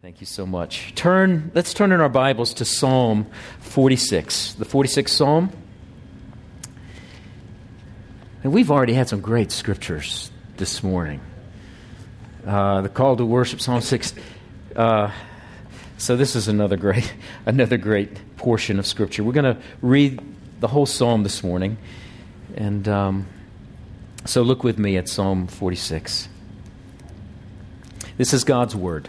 [0.00, 0.94] Thank you so much.
[0.94, 3.26] Turn, let's turn in our Bibles to Psalm
[3.58, 5.50] 46, the 46th Psalm.
[8.44, 11.20] And we've already had some great scriptures this morning.
[12.46, 14.14] Uh, the call to worship, Psalm 6.
[14.76, 15.10] Uh,
[15.96, 17.12] so this is another great,
[17.46, 19.24] another great portion of Scripture.
[19.24, 20.22] We're going to read
[20.60, 21.76] the whole Psalm this morning.
[22.54, 23.26] And um,
[24.26, 26.28] so look with me at Psalm 46.
[28.16, 29.08] This is God's Word.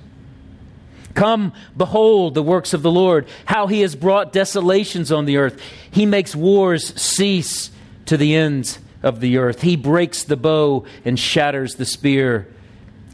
[1.13, 5.61] Come, behold the works of the Lord, how he has brought desolations on the earth.
[5.89, 7.71] He makes wars cease
[8.05, 9.61] to the ends of the earth.
[9.61, 12.47] He breaks the bow and shatters the spear.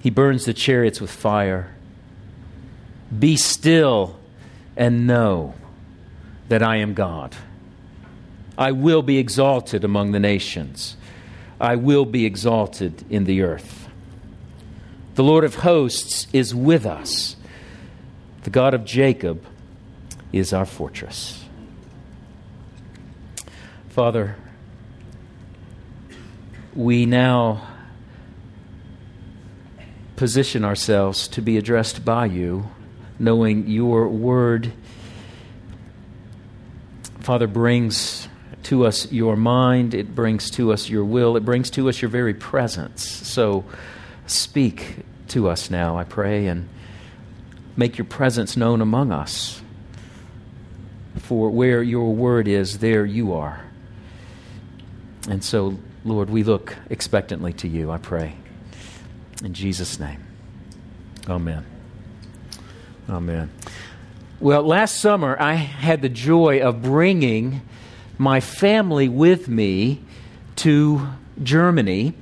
[0.01, 1.73] He burns the chariots with fire.
[3.17, 4.17] Be still
[4.75, 5.55] and know
[6.49, 7.35] that I am God.
[8.57, 10.97] I will be exalted among the nations.
[11.59, 13.87] I will be exalted in the earth.
[15.15, 17.36] The Lord of hosts is with us.
[18.47, 19.43] The God of Jacob
[20.31, 21.43] is our fortress.
[23.89, 24.37] Father,
[26.73, 27.67] we now
[30.15, 32.69] position ourselves to be addressed by you,
[33.19, 34.71] knowing your word,
[37.19, 38.29] Father, brings
[38.63, 42.07] to us your mind, it brings to us your will, it brings to us your
[42.07, 43.05] very presence.
[43.05, 43.65] So
[44.25, 46.69] speak to us now, I pray, and
[47.77, 49.61] make your presence known among us.
[51.19, 53.63] For where your word is, there you are.
[55.29, 58.35] And so, Lord, we look expectantly to you, I pray.
[59.43, 60.23] In Jesus' name.
[61.29, 61.65] Amen.
[63.09, 63.51] Amen.
[64.39, 67.61] Well, last summer I had the joy of bringing
[68.17, 70.01] my family with me
[70.57, 71.07] to
[71.41, 72.13] Germany,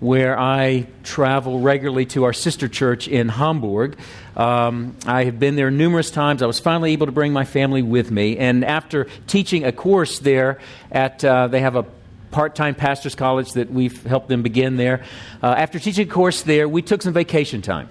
[0.00, 3.98] where I travel regularly to our sister church in Hamburg.
[4.36, 6.42] Um, I have been there numerous times.
[6.42, 8.38] I was finally able to bring my family with me.
[8.38, 10.58] And after teaching a course there
[10.90, 11.84] at, uh, they have a
[12.30, 15.04] part time pastor's college that we've helped them begin there.
[15.42, 17.88] Uh, after teaching a course there, we took some vacation time.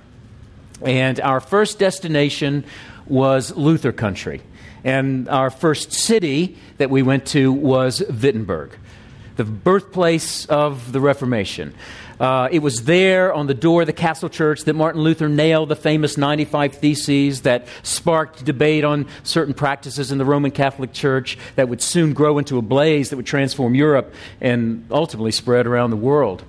[0.81, 2.65] And our first destination
[3.05, 4.41] was Luther country.
[4.83, 8.71] And our first city that we went to was Wittenberg,
[9.35, 11.75] the birthplace of the Reformation.
[12.21, 15.69] Uh, it was there on the door of the castle church that Martin Luther nailed
[15.69, 21.35] the famous 95 Theses that sparked debate on certain practices in the Roman Catholic Church
[21.55, 25.89] that would soon grow into a blaze that would transform Europe and ultimately spread around
[25.89, 26.43] the world.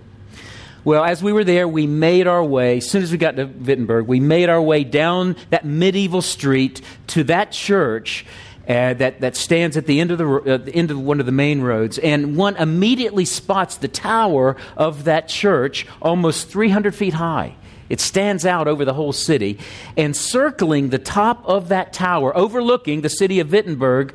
[0.85, 3.47] Well, as we were there, we made our way, as soon as we got to
[3.47, 8.27] Wittenberg, we made our way down that medieval street to that church
[8.69, 11.27] uh, that, that stands at the end, of the, uh, the end of one of
[11.27, 17.15] the main roads, and one immediately spots the tower of that church, almost 300 feet
[17.15, 17.57] high.
[17.89, 19.59] It stands out over the whole city.
[19.97, 24.15] And circling the top of that tower, overlooking the city of Wittenberg,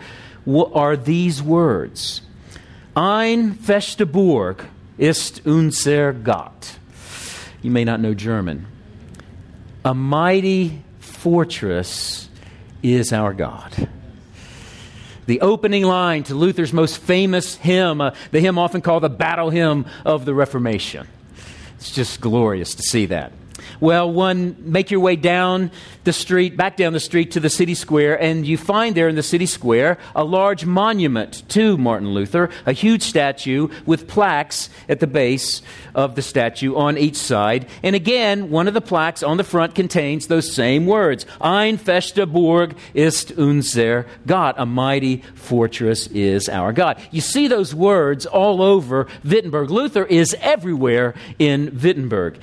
[0.74, 2.22] are these words
[2.96, 4.66] Ein feste Burg
[4.98, 6.78] ist unser Gott.
[7.62, 8.66] You may not know German.
[9.84, 12.30] A mighty fortress
[12.82, 13.90] is our God
[15.28, 19.50] the opening line to Luther's most famous hymn, uh, the hymn often called the battle
[19.50, 21.08] hymn of the Reformation.
[21.76, 23.32] It's just glorious to see that.
[23.80, 25.72] Well, one, make your way down
[26.04, 29.16] the street, back down the street to the city square, and you find there in
[29.16, 35.00] the city square a large monument to Martin Luther, a huge statue with plaques at
[35.00, 35.62] the base
[35.94, 37.68] of the statue on each side.
[37.84, 42.26] And again, one of the plaques on the front contains those same words Ein feste
[42.26, 44.56] Burg ist unser Gott.
[44.58, 47.02] A mighty fortress is our God.
[47.12, 49.70] You see those words all over Wittenberg.
[49.70, 52.40] Luther is everywhere in Wittenberg.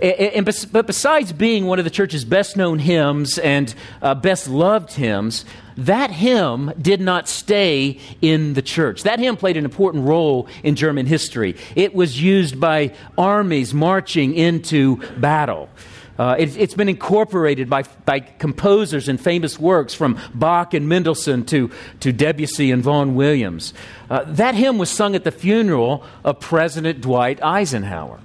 [0.00, 4.92] And, but besides being one of the church's best known hymns and uh, best loved
[4.92, 5.44] hymns,
[5.76, 9.02] that hymn did not stay in the church.
[9.04, 11.56] That hymn played an important role in German history.
[11.76, 15.68] It was used by armies marching into battle.
[16.16, 21.44] Uh, it, has been incorporated by, by composers in famous works from Bach and Mendelssohn
[21.46, 21.70] to,
[22.00, 23.74] to Debussy and Vaughan Williams.
[24.08, 28.20] Uh, that hymn was sung at the funeral of President Dwight Eisenhower.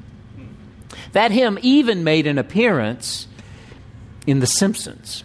[1.13, 3.27] That hymn even made an appearance
[4.27, 5.23] in The Simpsons.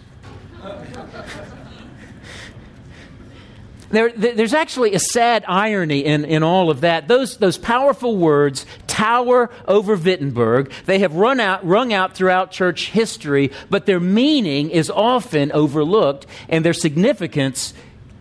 [3.91, 7.07] There, there's actually a sad irony in, in all of that.
[7.07, 10.73] Those, those powerful words tower over Wittenberg.
[10.87, 16.27] They have run out, rung out throughout church history, but their meaning is often overlooked
[16.49, 17.73] and their significance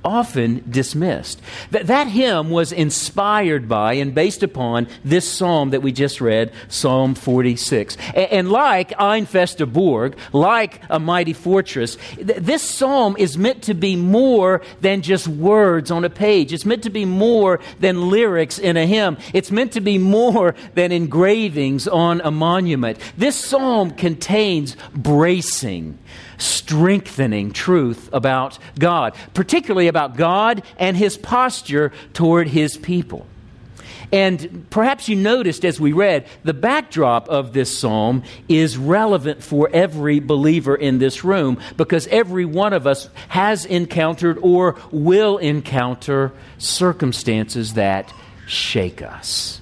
[0.04, 1.42] often dismissed.
[1.72, 6.52] That, that hymn was inspired by and based upon this psalm that we just read,
[6.68, 7.98] Psalm 46.
[8.14, 13.64] And, and like Ein feste Burg, like a mighty fortress, th- this psalm is meant
[13.64, 16.54] to be more than just words on a page.
[16.54, 19.18] It's meant to be more than lyrics in a hymn.
[19.34, 23.00] It's meant to be more than engravings on a monument.
[23.18, 25.98] This psalm contains bracing
[26.44, 33.26] strengthening truth about God, particularly about God and his posture toward his people.
[34.12, 39.72] And perhaps you noticed as we read, the backdrop of this psalm is relevant for
[39.74, 46.32] every believer in this room because every one of us has encountered or will encounter
[46.60, 48.14] circumstances that
[48.46, 49.60] shake us.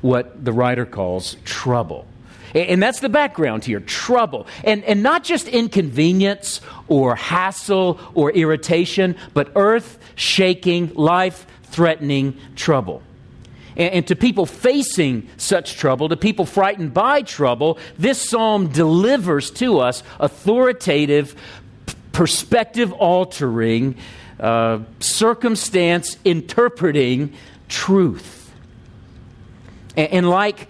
[0.00, 2.08] What the writer calls trouble.
[2.56, 4.46] And that's the background here trouble.
[4.64, 13.02] And, and not just inconvenience or hassle or irritation, but earth shaking, life threatening trouble.
[13.76, 19.50] And, and to people facing such trouble, to people frightened by trouble, this psalm delivers
[19.52, 21.34] to us authoritative,
[22.12, 23.96] perspective altering,
[24.40, 27.34] uh, circumstance interpreting
[27.68, 28.50] truth.
[29.94, 30.68] And, and like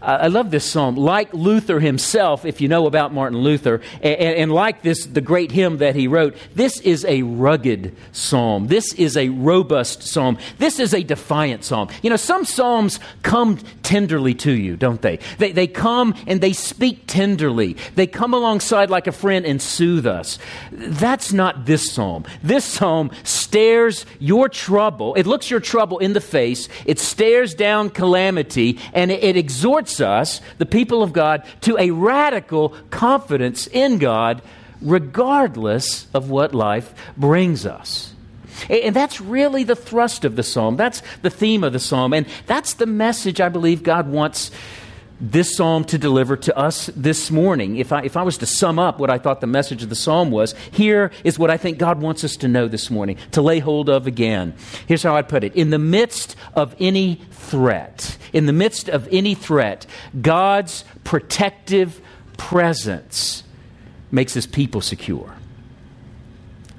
[0.00, 0.96] I love this psalm.
[0.96, 5.52] Like Luther himself, if you know about Martin Luther, and, and, like this, the great
[5.52, 8.66] hymn that he wrote, this is a rugged psalm.
[8.66, 10.38] This is a robust psalm.
[10.58, 11.88] This is a defiant psalm.
[12.02, 15.18] You know, some psalms come tenderly to you, don't they?
[15.38, 17.76] They, they come and they speak tenderly.
[17.94, 20.38] They come alongside like a friend and soothe us.
[20.70, 22.24] That's not this psalm.
[22.42, 27.90] This psalm stares your trouble, it looks your trouble in the face, it stares down
[27.90, 33.96] calamity, and it, it exhorts us, the people of God, to a radical confidence in
[33.98, 34.42] God,
[34.82, 38.12] regardless of what life brings us.
[38.68, 40.76] And that's really the thrust of the psalm.
[40.76, 42.12] That's the theme of the psalm.
[42.12, 44.50] And that's the message I believe God wants
[45.22, 47.76] this psalm to deliver to us this morning.
[47.76, 49.94] If I, if I was to sum up what I thought the message of the
[49.94, 53.40] psalm was, here is what I think God wants us to know this morning, to
[53.40, 54.54] lay hold of again.
[54.88, 59.08] Here's how I'd put it In the midst of any threat, in the midst of
[59.12, 59.86] any threat,
[60.20, 62.00] God's protective
[62.36, 63.44] presence
[64.10, 65.36] makes his people secure.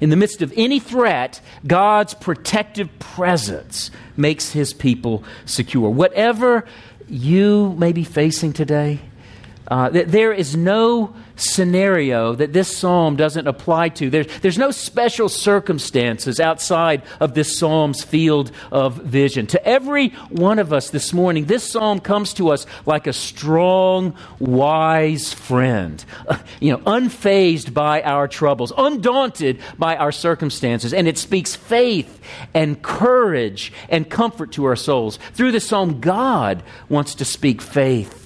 [0.00, 5.88] In the midst of any threat, God's protective presence makes his people secure.
[5.88, 6.66] Whatever
[7.08, 9.00] you may be facing today.
[9.66, 14.10] Uh, there is no scenario that this psalm doesn't apply to.
[14.10, 19.46] There's, there's no special circumstances outside of this psalm's field of vision.
[19.48, 24.14] To every one of us this morning, this psalm comes to us like a strong,
[24.38, 30.92] wise friend, uh, you know, unfazed by our troubles, undaunted by our circumstances.
[30.92, 32.20] And it speaks faith
[32.52, 35.18] and courage and comfort to our souls.
[35.32, 38.23] Through the psalm, God wants to speak faith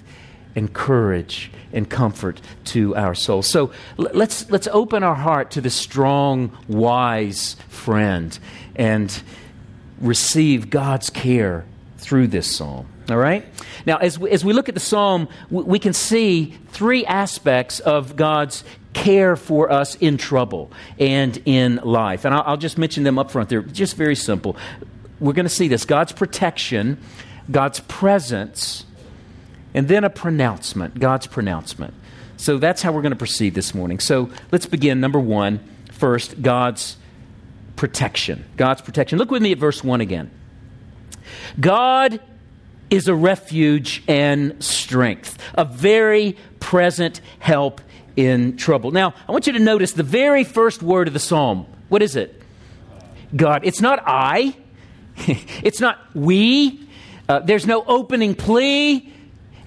[0.59, 3.47] and courage and comfort to our souls.
[3.47, 8.37] So let's, let's open our heart to this strong, wise friend
[8.77, 9.23] and
[10.01, 11.65] receive God's care
[11.99, 12.87] through this psalm.
[13.09, 13.47] All right?
[13.87, 18.17] Now, as we, as we look at the psalm, we, can see three aspects of
[18.17, 22.25] God's care for us in trouble and in life.
[22.25, 23.49] And I'll, I'll just mention them up front.
[23.49, 24.57] They're just very simple.
[25.21, 26.99] We're going to see this God's protection,
[27.51, 28.85] God's presence,
[29.75, 31.95] and then a pronouncement, God's pronouncement.
[32.37, 33.99] So that's how we're going to proceed this morning.
[33.99, 35.01] So let's begin.
[35.01, 35.61] Number one,
[35.91, 36.97] first, God's
[37.77, 38.45] protection.
[38.57, 39.19] God's protection.
[39.19, 40.31] Look with me at verse 1 again.
[41.59, 42.21] God
[42.91, 47.81] is a refuge and strength, a very present help
[48.17, 48.91] in trouble.
[48.91, 51.67] Now, I want you to notice the very first word of the psalm.
[51.89, 52.43] What is it?
[53.35, 53.63] God.
[53.65, 54.57] It's not I,
[55.17, 56.89] it's not we.
[57.29, 59.13] Uh, there's no opening plea.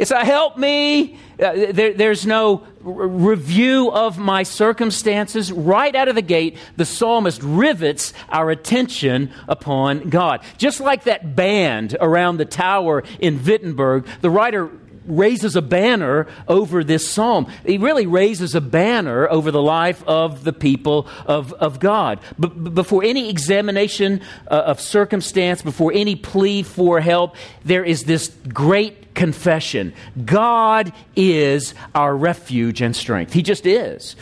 [0.02, 1.20] It's a help me.
[1.40, 5.52] Uh, there, there's no r- review of my circumstances.
[5.52, 10.44] Right out of the gate, the psalmist rivets our attention upon God.
[10.58, 14.72] Just like that band around the tower in Wittenberg, the writer
[15.06, 17.52] raises a banner over this psalm.
[17.64, 22.22] He really raises a banner over the life of the people of, of God.
[22.40, 28.30] But before any examination uh, of circumstance, before any plea for help, there is this
[28.52, 29.94] great confession
[30.26, 33.34] God is our refuge and strength.
[33.34, 34.16] He just is.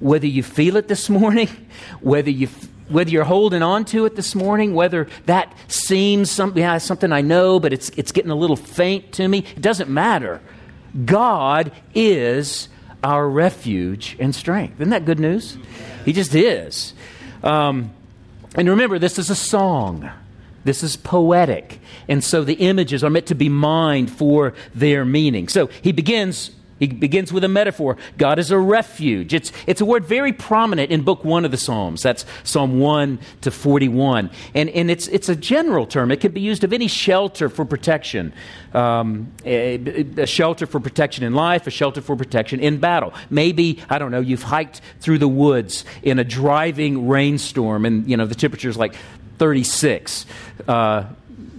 [0.00, 1.48] Whether you feel it this morning,
[2.00, 2.48] whether you
[2.88, 7.22] whether you're holding on to it this morning, whether that seems something, yeah, something I
[7.22, 10.42] know, but it's, it's getting a little faint to me, it doesn't matter.
[11.04, 12.68] God is
[13.02, 14.80] our refuge and strength.
[14.80, 15.56] Isn't that good news?
[16.04, 16.92] He just is.
[17.42, 17.92] Um,
[18.54, 20.10] and remember, this is a song.
[20.64, 21.80] This is poetic.
[22.08, 25.48] And so the images are meant to be mined for their meaning.
[25.48, 26.50] So he begins
[26.82, 27.96] he begins with a metaphor.
[28.18, 29.34] God is a refuge.
[29.34, 32.02] It's, it's a word very prominent in book one of the Psalms.
[32.02, 34.30] That's Psalm 1 to 41.
[34.52, 36.10] And, and it's, it's a general term.
[36.10, 38.32] It can be used of any shelter for protection.
[38.74, 39.76] Um, a,
[40.22, 43.14] a, shelter for protection in life, a shelter for protection in battle.
[43.30, 48.16] Maybe, I don't know, you've hiked through the woods in a driving rainstorm and, you
[48.16, 48.96] know, the temperature is like
[49.38, 50.26] 36.
[50.66, 51.04] Uh,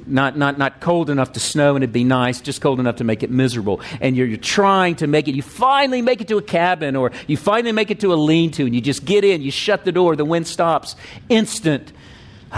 [0.05, 3.03] not, not, not cold enough to snow and it'd be nice, just cold enough to
[3.03, 3.81] make it miserable.
[4.01, 7.11] And you're, you're trying to make it, you finally make it to a cabin or
[7.27, 9.85] you finally make it to a lean to and you just get in, you shut
[9.85, 10.95] the door, the wind stops.
[11.29, 11.91] Instant.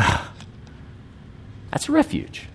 [1.72, 2.48] That's a refuge.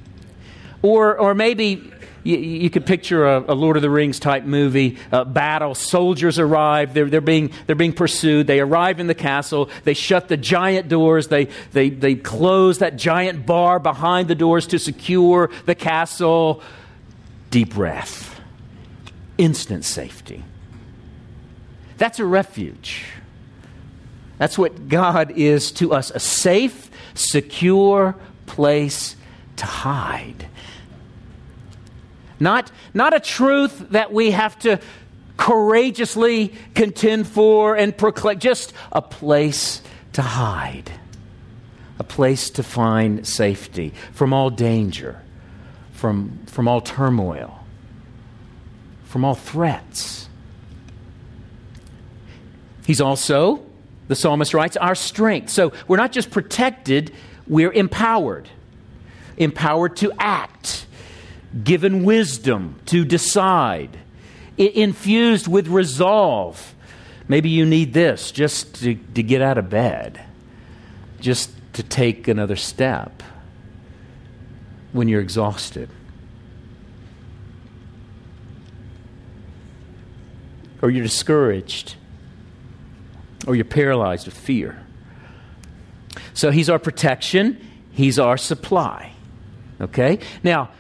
[0.83, 4.99] Or, or maybe you, you could picture a, a, Lord of the Rings type movie,
[5.11, 5.75] uh, battle.
[5.75, 6.95] Soldiers arrive.
[6.95, 8.47] They're, they're, being, they're being pursued.
[8.47, 9.71] They arrive in the castle.
[9.85, 11.29] They shut the giant doors.
[11.29, 16.62] They, they, they close that giant bar behind the doors to secure the castle.
[17.50, 18.41] Deep breath,
[19.39, 20.45] instant safety.
[21.97, 23.05] That's a refuge.
[24.39, 29.17] That's what God is to us a safe, secure place
[29.57, 30.49] to hide.
[32.40, 34.80] Not, not a truth that we have to
[35.37, 39.82] courageously contend for and proclaim, just a place
[40.14, 40.90] to hide,
[41.99, 45.20] a place to find safety from all danger,
[45.92, 47.62] from, from all turmoil,
[49.04, 50.28] from all threats.
[52.87, 53.64] He's also,
[54.09, 55.50] the psalmist writes, our strength.
[55.50, 57.12] So we're not just protected,
[57.47, 58.49] we're empowered.
[59.37, 60.87] Empowered to act
[61.64, 63.99] given wisdom to decide,
[64.57, 66.75] infused with resolve.
[67.28, 70.21] Maybe you need this just to, to get out of bed,
[71.21, 73.23] just to take another step
[74.92, 75.88] when you're exhausted.
[80.83, 81.97] Or you're discouraged,
[83.47, 84.85] or you're paralyzed with fear.
[86.33, 87.61] So he's our protection,
[87.92, 89.12] he's our supply.
[89.80, 90.21] Okay?
[90.42, 90.71] Now,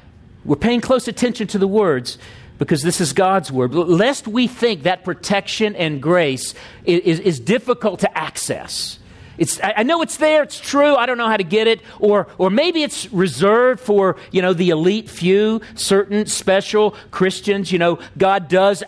[0.44, 2.18] we're paying close attention to the words
[2.58, 3.74] because this is God's word.
[3.74, 6.54] Lest we think that protection and grace
[6.84, 8.98] is, is, is difficult to access.
[9.40, 11.80] It's, I know it's there, it's true, I don't know how to get it.
[11.98, 17.72] Or, or maybe it's reserved for, you know, the elite few, certain special Christians.
[17.72, 18.84] You know, God does,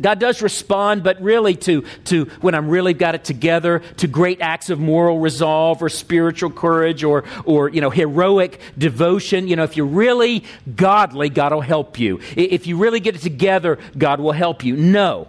[0.00, 4.40] God does respond, but really to, to when I'm really got it together, to great
[4.40, 9.46] acts of moral resolve or spiritual courage or, or, you know, heroic devotion.
[9.46, 10.42] You know, if you're really
[10.74, 12.18] godly, God will help you.
[12.34, 14.74] If you really get it together, God will help you.
[14.76, 15.28] No.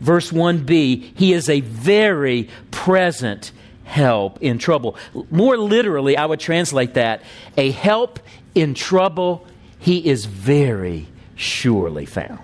[0.00, 3.52] Verse 1b, He is a very present
[3.86, 4.96] help in trouble.
[5.30, 7.22] More literally, I would translate that
[7.56, 8.18] a help
[8.54, 9.46] in trouble,
[9.78, 12.40] he is very surely found.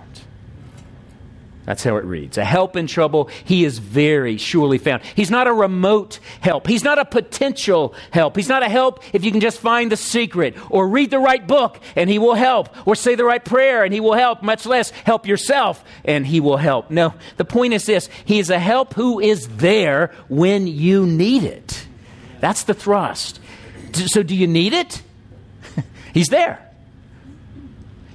[1.65, 2.37] That's how it reads.
[2.37, 5.01] A help in trouble, he is very surely found.
[5.15, 6.67] He's not a remote help.
[6.67, 8.35] He's not a potential help.
[8.35, 11.45] He's not a help if you can just find the secret or read the right
[11.45, 14.65] book and he will help or say the right prayer and he will help, much
[14.65, 16.91] less help yourself and he will help.
[16.91, 21.43] No, the point is this He is a help who is there when you need
[21.43, 21.87] it.
[22.41, 23.39] That's the thrust.
[24.07, 25.01] So, do you need it?
[26.13, 26.72] he's there.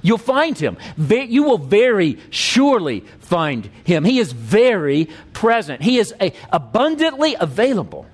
[0.01, 0.77] You'll find him.
[0.97, 4.03] You will very surely find him.
[4.05, 6.13] He is very present, he is
[6.51, 8.05] abundantly available.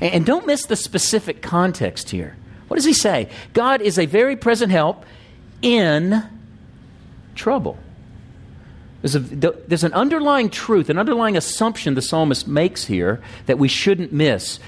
[0.00, 2.36] And, don't miss the specific context here.
[2.68, 3.30] What does he say?
[3.54, 5.06] God is a very present help
[5.62, 6.22] in
[7.34, 7.78] trouble.
[9.00, 13.68] There's, a, there's an underlying truth, an underlying assumption the psalmist makes here that we
[13.68, 14.58] shouldn't miss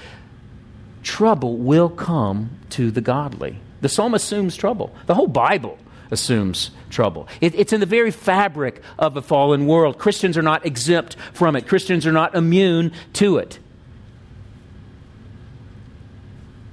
[1.03, 3.59] trouble will come to the godly.
[3.81, 4.93] The psalm assumes trouble.
[5.05, 5.77] The whole Bible
[6.11, 7.27] assumes trouble.
[7.39, 9.97] It, it's in the very fabric of a fallen world.
[9.97, 13.59] Christians are not exempt from it, Christians are not immune to it.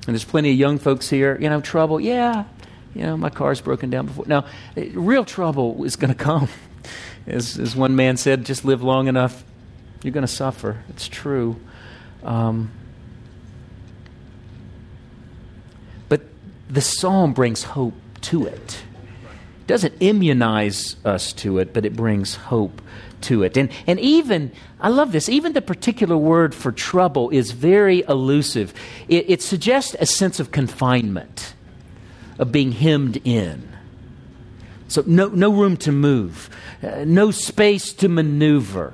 [0.06, 2.45] And there's plenty of young folks here, you know, trouble, yeah,
[2.95, 4.25] you know, my car's broken down before.
[4.26, 6.49] Now, real trouble is going to come.
[7.26, 9.42] As, as one man said, just live long enough,
[10.04, 10.85] you're going to suffer.
[10.90, 11.56] It's true.
[12.23, 12.71] Um,
[16.68, 18.82] the psalm brings hope to it.
[19.61, 22.80] It doesn't immunize us to it, but it brings hope
[23.23, 23.56] to it.
[23.56, 28.75] And, and even, I love this, even the particular word for trouble is very elusive.
[29.08, 31.54] It, it suggests a sense of confinement,
[32.38, 33.68] of being hemmed in.
[34.88, 36.49] So, no, no room to move,
[36.82, 38.92] uh, no space to maneuver,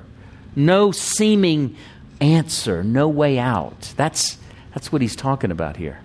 [0.55, 1.75] no seeming
[2.19, 3.93] answer, no way out.
[3.95, 4.39] That's,
[4.73, 6.02] that's what he's talking about here.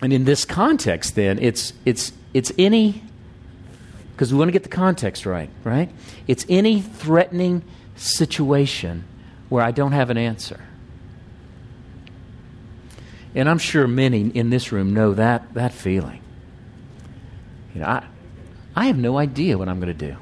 [0.00, 3.02] And in this context, then, it's, it's, it's any,
[4.12, 5.90] because we want to get the context right, right?
[6.26, 7.64] It's any threatening
[7.96, 9.04] situation
[9.48, 10.60] where I don't have an answer.
[13.34, 16.20] And I'm sure many in this room know that, that feeling.
[17.74, 18.04] You know, I,
[18.74, 20.16] I have no idea what I'm going to do.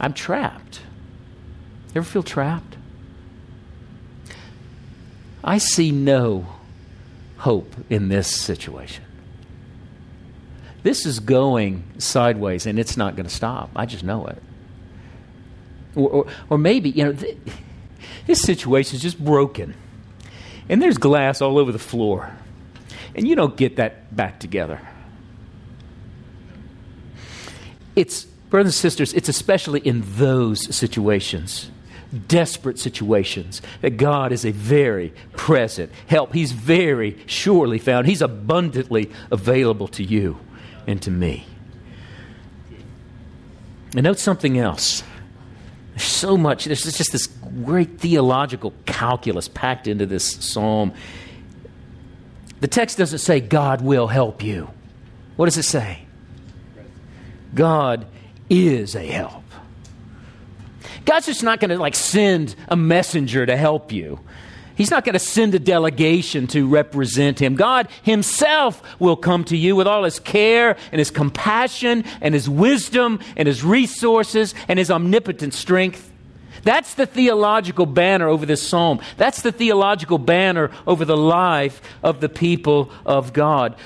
[0.00, 0.80] I'm trapped.
[1.94, 2.76] Ever feel trapped?
[5.42, 6.53] I see no
[7.44, 9.04] hope in this situation.
[10.82, 13.68] This is going sideways and it's not going to stop.
[13.76, 14.42] I just know it.
[15.94, 17.36] Or, or, or maybe, you know, th-
[18.26, 19.74] this situation is just broken
[20.70, 22.34] and there's glass all over the floor
[23.14, 24.80] and you don't get that back together.
[27.94, 31.70] It's, brothers and sisters, it's especially in those situations,
[32.14, 36.32] desperate situations, that God is a very present help.
[36.32, 40.38] He's very surely found, He's abundantly available to you
[40.86, 41.46] and to me.
[43.94, 45.02] And note something else.
[45.90, 50.92] There's so much, there's just this great theological calculus packed into this psalm.
[52.60, 54.70] The text doesn't say, God will help you.
[55.36, 56.00] What does it say?
[57.54, 58.06] God
[58.50, 59.43] is a help.
[61.04, 64.20] God's just not going to like send a messenger to help you.
[64.76, 67.54] He's not going to send a delegation to represent him.
[67.54, 72.48] God himself will come to you with all his care and his compassion and his
[72.48, 76.10] wisdom and his resources and his omnipotent strength.
[76.64, 79.00] That's the theological banner over this psalm.
[79.16, 83.76] That's the theological banner over the life of the people of God.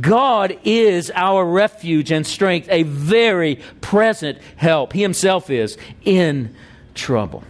[0.00, 4.92] God is our refuge and strength, a very present help.
[4.92, 6.54] He himself is in
[6.98, 7.44] trouble.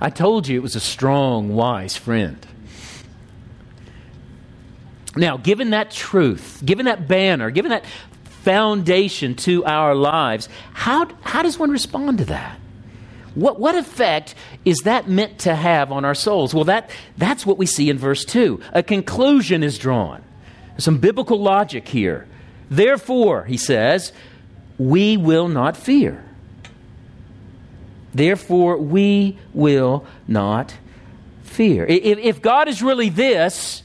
[0.00, 2.46] I told you it was a strong, wise friend.
[5.16, 7.84] Now, given that truth, given that banner, given that
[8.42, 12.58] foundation to our lives, how, how does one respond to that?
[13.34, 16.54] What, what effect is that meant to have on our souls?
[16.54, 18.60] Well, that, that's what we see in verse 2.
[18.72, 20.22] A conclusion is drawn.
[20.78, 22.26] some biblical logic here.
[22.70, 24.12] Therefore, he says,
[24.88, 26.24] we will not fear.
[28.14, 30.76] Therefore, we will not
[31.42, 31.86] fear.
[31.86, 33.82] If, if God is really this,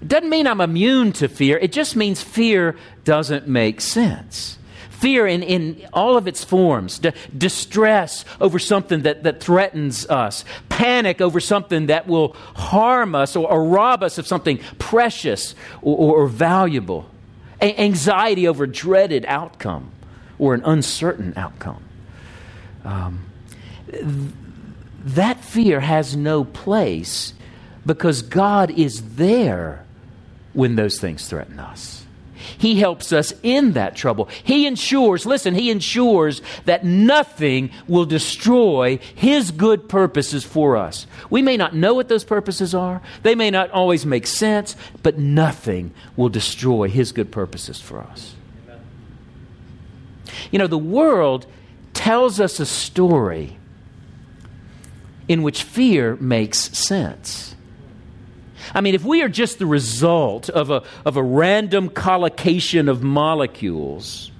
[0.00, 1.58] it doesn't mean I'm immune to fear.
[1.58, 4.58] It just means fear doesn't make sense.
[4.90, 10.44] Fear in, in all of its forms, D- distress over something that, that threatens us,
[10.70, 15.96] panic over something that will harm us or, or rob us of something precious or,
[15.96, 17.10] or, or valuable,
[17.60, 19.90] A- anxiety over dreaded outcome
[20.38, 21.82] or an uncertain outcome.
[22.84, 23.24] Um,
[23.90, 24.04] th-
[25.04, 27.32] that fear has no place
[27.86, 29.84] because God is there
[30.52, 31.95] when those things threaten us.
[32.58, 34.28] He helps us in that trouble.
[34.44, 41.06] He ensures, listen, He ensures that nothing will destroy His good purposes for us.
[41.30, 45.18] We may not know what those purposes are, they may not always make sense, but
[45.18, 48.34] nothing will destroy His good purposes for us.
[50.50, 51.46] You know, the world
[51.92, 53.58] tells us a story
[55.28, 57.55] in which fear makes sense.
[58.76, 63.02] I mean, if we are just the result of a, of a random collocation of
[63.02, 64.30] molecules,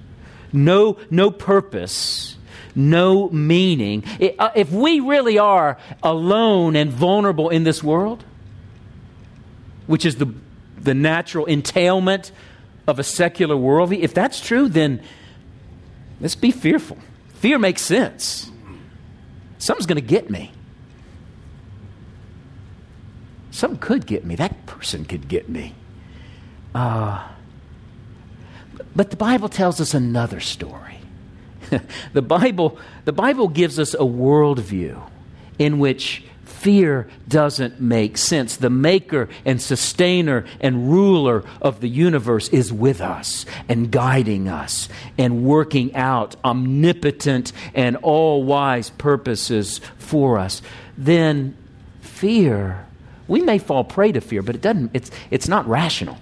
[0.53, 2.37] no, no purpose,
[2.75, 4.03] no meaning,
[4.37, 8.23] uh, if we really are alone and vulnerable in this world,
[9.87, 10.31] which is the,
[10.81, 12.31] the natural entailment
[12.85, 15.01] of a secular worldview, if that's true, then
[16.21, 16.99] let's be fearful.
[17.39, 18.51] Fear makes sense.
[19.57, 20.51] something's going to get me.
[23.57, 24.35] Something could get me.
[24.35, 25.73] That person could get me.
[26.75, 27.27] Uh,
[28.95, 30.99] but the Bible tells us another story.
[32.13, 35.01] the, Bible, the Bible gives us a worldview
[35.57, 38.57] in which fear doesn't make sense.
[38.57, 44.87] The maker and sustainer and ruler of the universe is with us and guiding us
[45.17, 50.61] and working out omnipotent and all wise purposes for us.
[50.95, 51.57] Then
[52.01, 52.86] fear,
[53.27, 56.17] we may fall prey to fear, but it doesn't, it's, it's not rational.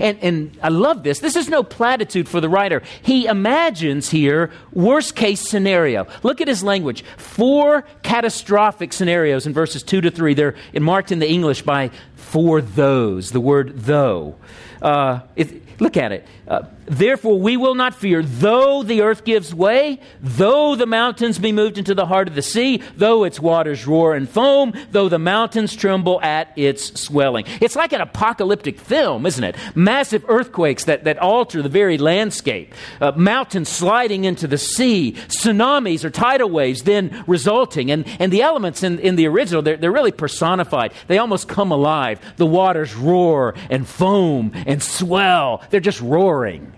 [0.00, 1.18] And, and I love this.
[1.18, 2.82] This is no platitude for the writer.
[3.02, 6.06] He imagines here worst case scenario.
[6.22, 7.04] Look at his language.
[7.16, 10.34] Four catastrophic scenarios in verses 2 to 3.
[10.34, 14.36] They're marked in the English by for those, the word though.
[14.80, 16.26] Uh, it, look at it.
[16.46, 21.52] Uh, Therefore, we will not fear, though the earth gives way, though the mountains be
[21.52, 25.18] moved into the heart of the sea, though its waters roar and foam, though the
[25.18, 27.46] mountains tremble at its swelling.
[27.60, 29.56] It's like an apocalyptic film, isn't it?
[29.74, 36.04] Massive earthquakes that, that alter the very landscape, uh, mountains sliding into the sea, tsunamis
[36.04, 37.90] or tidal waves then resulting.
[37.90, 40.92] And, and the elements in, in the original, they're, they're really personified.
[41.06, 42.20] They almost come alive.
[42.36, 46.73] The waters roar and foam and swell, they're just roaring.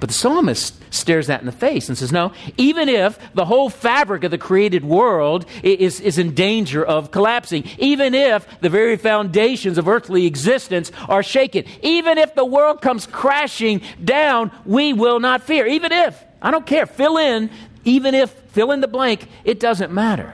[0.00, 3.68] But the psalmist stares that in the face and says, No, even if the whole
[3.68, 8.96] fabric of the created world is, is in danger of collapsing, even if the very
[8.96, 15.20] foundations of earthly existence are shaken, even if the world comes crashing down, we will
[15.20, 15.66] not fear.
[15.66, 17.50] Even if, I don't care, fill in,
[17.84, 20.32] even if, fill in the blank, it doesn't matter.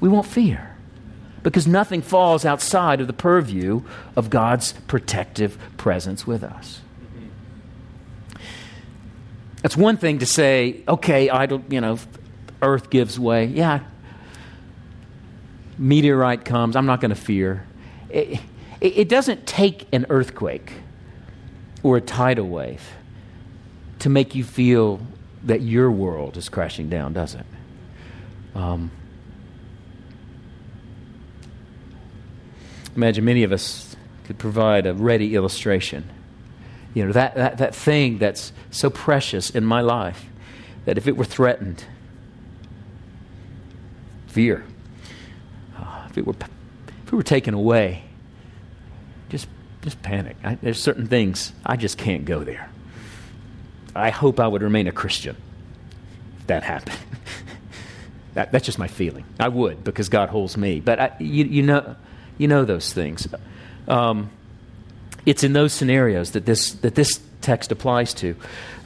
[0.00, 0.76] We won't fear
[1.44, 3.82] because nothing falls outside of the purview
[4.16, 6.81] of God's protective presence with us.
[9.64, 11.98] It's one thing to say, okay, I don't, you know,
[12.62, 13.46] earth gives way.
[13.46, 13.80] Yeah.
[15.78, 16.74] Meteorite comes.
[16.76, 17.64] I'm not going to fear.
[18.08, 18.40] It,
[18.80, 20.72] it, it, doesn't take an earthquake
[21.82, 22.82] or a tidal wave
[24.00, 25.00] to make you feel
[25.44, 27.46] that your world is crashing down, does it?
[28.54, 28.90] Um,
[32.94, 36.08] imagine many of us could provide a ready illustration
[36.94, 40.26] you know, that, that, that thing that's so precious in my life
[40.84, 41.84] that if it were threatened,
[44.26, 44.64] fear,
[45.76, 48.04] uh, if, it were, if it were taken away,
[49.28, 49.48] just,
[49.82, 50.36] just panic.
[50.44, 52.68] I, there's certain things, I just can't go there.
[53.94, 55.36] I hope I would remain a Christian
[56.40, 56.98] if that happened.
[58.34, 59.24] that, that's just my feeling.
[59.38, 60.80] I would because God holds me.
[60.80, 61.96] But I, you, you, know,
[62.38, 63.28] you know those things.
[63.86, 64.30] Um,
[65.24, 68.34] it's in those scenarios that this, that this text applies to.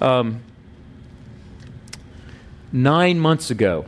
[0.01, 0.43] Um,
[2.73, 3.87] nine months ago,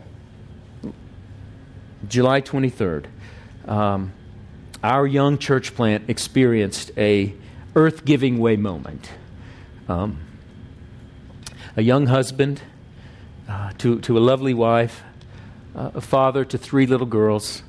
[2.09, 3.07] July 23rd,
[3.67, 4.13] um,
[4.83, 7.35] our young church plant experienced a
[7.75, 9.11] earth-giving way moment.
[9.89, 10.21] Um,
[11.77, 12.63] a young husband
[13.49, 15.03] uh, to, to a lovely wife,
[15.75, 17.63] uh, a father to three little girls,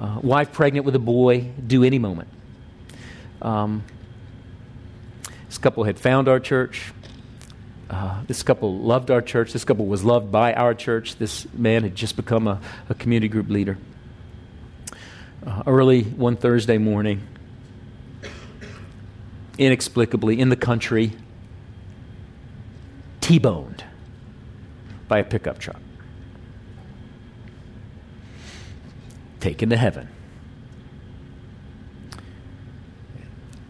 [0.00, 2.28] uh, wife pregnant with a boy, due any moment.
[3.40, 3.84] Um,
[5.62, 6.92] couple had found our church.
[7.88, 9.52] Uh, this couple loved our church.
[9.52, 11.16] This couple was loved by our church.
[11.16, 13.78] This man had just become a, a community group leader.
[15.46, 17.20] Uh, early one Thursday morning,
[19.58, 21.12] inexplicably in the country,
[23.20, 23.84] T boned
[25.08, 25.80] by a pickup truck.
[29.40, 30.08] Taken to heaven.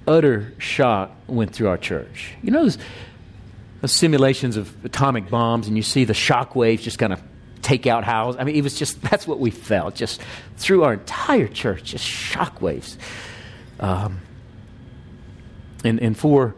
[0.06, 2.34] Utter shock went through our church.
[2.42, 2.78] You know those,
[3.84, 7.20] simulations of atomic bombs, and you see the shock waves just kind of
[7.62, 8.40] take out houses.
[8.40, 10.20] I mean, it was just that's what we felt just
[10.56, 12.96] through our entire church, just shock waves.
[13.80, 14.20] Um,
[15.84, 16.54] and, and for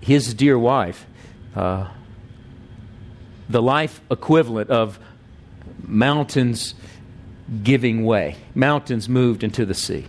[0.00, 1.06] his dear wife,
[1.54, 1.88] uh,
[3.48, 4.98] the life equivalent of
[5.82, 6.74] mountains
[7.62, 10.06] giving way, mountains moved into the sea.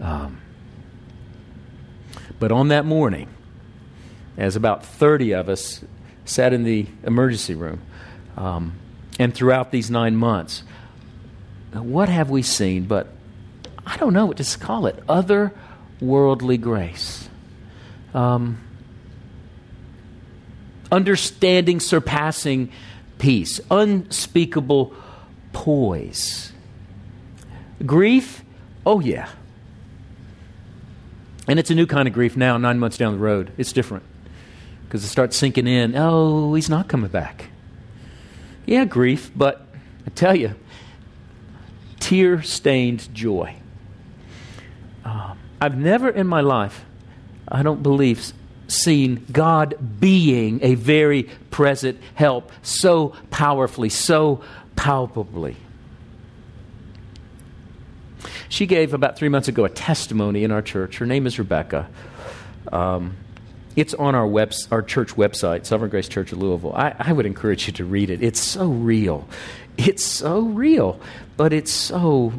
[0.00, 0.40] Um,
[2.38, 3.28] but on that morning,
[4.36, 5.82] as about 30 of us
[6.24, 7.80] sat in the emergency room,
[8.36, 8.78] um,
[9.18, 10.62] and throughout these nine months,
[11.72, 13.08] what have we seen but,
[13.86, 17.28] I don't know what to call it, otherworldly grace?
[18.14, 18.58] Um,
[20.90, 22.72] understanding, surpassing
[23.18, 24.94] peace, unspeakable
[25.52, 26.52] poise.
[27.84, 28.42] Grief,
[28.84, 29.28] oh yeah.
[31.48, 33.52] And it's a new kind of grief now, nine months down the road.
[33.56, 34.04] It's different
[34.84, 35.94] because it starts sinking in.
[35.96, 37.50] Oh, he's not coming back.
[38.64, 39.66] Yeah, grief, but
[40.06, 40.54] I tell you,
[42.00, 43.56] tear stained joy.
[45.04, 46.84] Uh, I've never in my life,
[47.46, 48.32] I don't believe,
[48.68, 54.42] seen God being a very present help so powerfully, so
[54.74, 55.56] palpably.
[58.48, 60.98] She gave about three months ago a testimony in our church.
[60.98, 61.88] Her name is Rebecca.
[62.72, 63.16] Um,
[63.74, 66.72] it's on our, webs- our church website, Sovereign Grace Church of Louisville.
[66.74, 68.22] I, I would encourage you to read it.
[68.22, 69.28] It's so real.
[69.76, 70.98] It's so real,
[71.36, 72.32] but it's so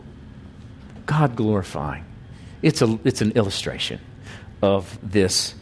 [1.06, 2.06] God glorifying.
[2.64, 4.00] It's, a, it's an illustration
[4.64, 5.54] of this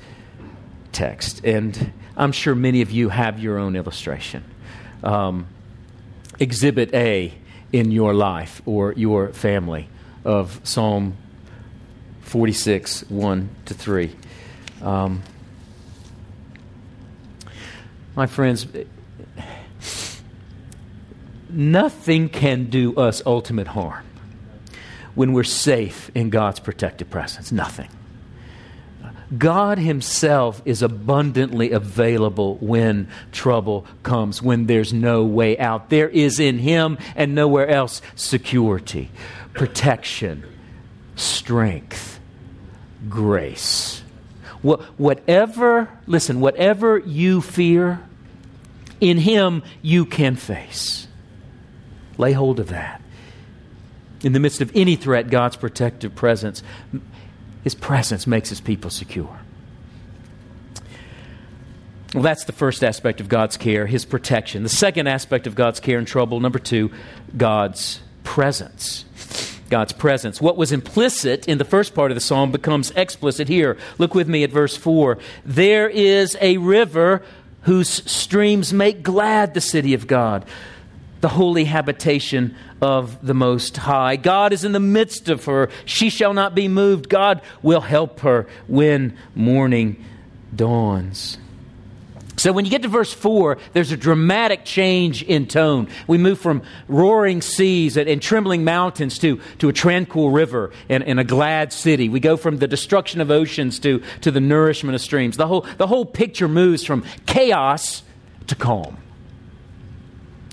[0.94, 1.44] text.
[1.44, 4.46] And I'm sure many of you have your own illustration.
[5.04, 5.48] Um,
[6.40, 7.34] exhibit A
[7.74, 9.90] in your life or your family
[10.26, 11.16] of Psalm
[12.22, 14.16] 46, 1 to 3.
[14.82, 15.24] Um,
[18.16, 18.68] my friends,
[21.50, 24.06] nothing can do us ultimate harm
[25.14, 27.52] when we're safe in God's protective presence.
[27.52, 27.90] Nothing.
[29.38, 35.90] God Himself is abundantly available when trouble comes, when there's no way out.
[35.90, 39.10] There is in Him and nowhere else security,
[39.56, 40.46] protection,
[41.16, 42.20] strength,
[43.10, 44.02] grace.
[44.62, 48.02] Whatever, listen, whatever you fear,
[49.00, 51.08] in Him you can face.
[52.18, 53.02] Lay hold of that.
[54.24, 56.64] In the midst of any threat, God's protective presence
[57.66, 59.40] his presence makes his people secure.
[62.14, 64.62] Well, that's the first aspect of God's care, his protection.
[64.62, 66.92] The second aspect of God's care in trouble, number two,
[67.36, 69.05] God's presence.
[69.70, 70.42] God's presence.
[70.42, 73.78] What was implicit in the first part of the psalm becomes explicit here.
[73.98, 75.18] Look with me at verse 4.
[75.46, 77.22] There is a river
[77.64, 80.46] whose streams make glad the city of God
[81.22, 84.16] the holy habitation of the Most High.
[84.16, 85.72] God is in the midst of her.
[85.84, 87.10] She shall not be moved.
[87.10, 90.06] God will help her when morning
[90.56, 91.40] dawns.
[92.38, 95.88] So when you get to verse 4, there's a dramatic change in tone.
[96.06, 101.04] We move from roaring seas and, and trembling mountains to, to a tranquil river and,
[101.04, 102.10] and, a glad city.
[102.10, 105.38] We go from the destruction of oceans to, to the nourishment of streams.
[105.38, 108.04] The whole, the whole picture moves from chaos
[108.48, 108.98] to calm.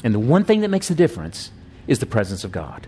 [0.05, 1.51] And the one thing that makes a difference
[1.87, 2.87] is the presence of God.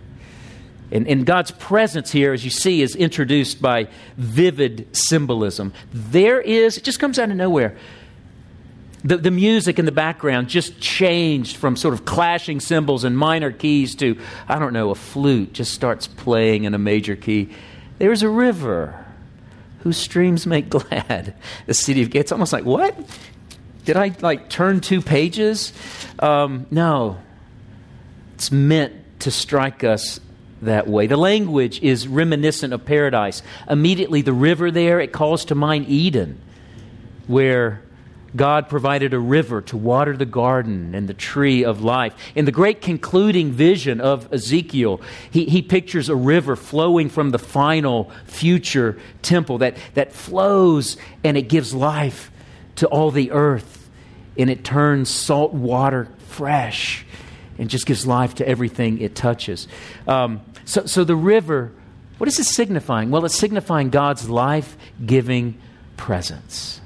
[0.91, 5.73] And, and, God's presence here, as you see, is introduced by vivid symbolism.
[5.93, 7.77] There is, it just comes out of nowhere.
[9.05, 13.53] The, the music in the background just changed from sort of clashing cymbals and minor
[13.53, 17.51] keys to, I don't know, a flute just starts playing in a major key.
[17.99, 19.05] There's a river
[19.81, 21.35] whose streams make glad
[21.67, 22.97] the city of It's almost like, what?
[23.85, 25.73] Did I like turn two pages?
[26.19, 27.19] Um, no.
[28.35, 30.19] It's meant to strike us
[30.63, 31.07] that way.
[31.07, 33.43] The language is reminiscent of paradise.
[33.69, 36.41] Immediately, the river there, it calls to mind Eden,
[37.27, 37.83] where
[38.37, 42.15] God provided a river to water the garden and the tree of life.
[42.35, 47.39] In the great concluding vision of Ezekiel, he, he pictures a river flowing from the
[47.39, 52.31] final future temple that, that flows and it gives life
[52.77, 53.89] to all the earth,
[54.37, 57.07] and it turns salt water fresh
[57.57, 59.69] and just gives life to everything it touches.
[60.09, 61.71] Um, so, so the river,
[62.19, 63.11] what is it signifying?
[63.11, 65.61] Well, it's signifying God's life giving
[65.97, 66.81] presence.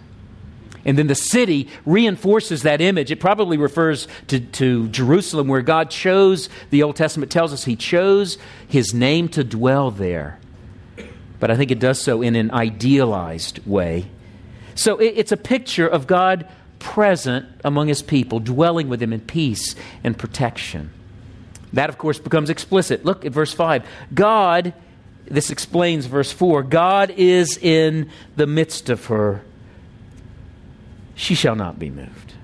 [0.84, 3.10] And then the city reinforces that image.
[3.10, 7.76] It probably refers to, to Jerusalem, where God chose, the Old Testament tells us, He
[7.76, 8.38] chose
[8.68, 10.38] His name to dwell there.
[11.40, 14.06] But I think it does so in an idealized way.
[14.74, 19.74] So it's a picture of God present among his people, dwelling with them in peace
[20.04, 20.90] and protection.
[21.72, 23.04] That, of course, becomes explicit.
[23.04, 23.84] Look at verse 5.
[24.14, 24.72] God,
[25.26, 29.42] this explains verse 4 God is in the midst of her.
[31.18, 32.34] She shall not be moved.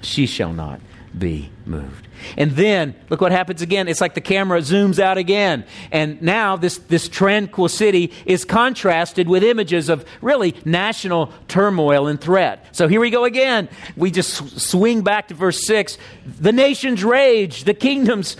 [0.00, 0.80] She shall not
[1.18, 2.06] be moved.
[2.36, 3.88] And then, look what happens again.
[3.88, 5.64] It's like the camera zooms out again.
[5.90, 12.20] And now this, this tranquil city is contrasted with images of really national turmoil and
[12.20, 12.64] threat.
[12.70, 13.68] So here we go again.
[13.96, 15.98] We just swing back to verse 6.
[16.24, 18.36] The nations rage, the kingdoms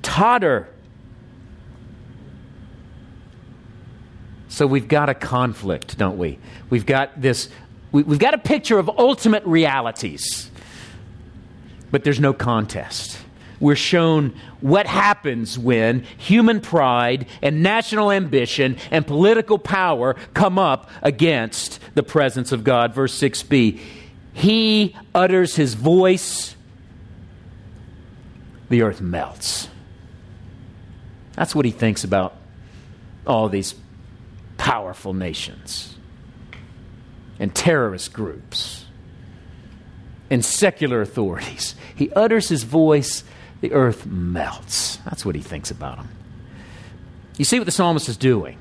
[0.00, 0.66] totter.
[4.48, 6.38] So we've got a conflict, don't we?
[6.70, 7.50] We've got this,
[8.02, 10.50] we, have got a picture of ultimate realities,
[11.90, 13.18] but there's no contest
[13.60, 20.90] we're shown what happens when human pride and national ambition and political power come up
[21.02, 22.94] against the presence of God.
[22.94, 23.80] Verse 6b
[24.34, 26.54] He utters his voice
[28.68, 29.68] the earth melts.
[31.34, 32.34] That's what he thinks about
[33.26, 33.74] all these
[34.56, 35.95] powerful nations
[37.38, 38.86] and terrorist groups
[40.30, 41.74] and secular authorities.
[41.94, 43.24] He utters his voice,
[43.60, 44.96] the earth melts.
[44.98, 46.08] That's what he thinks about them.
[47.36, 48.58] You see what the psalmist is doing.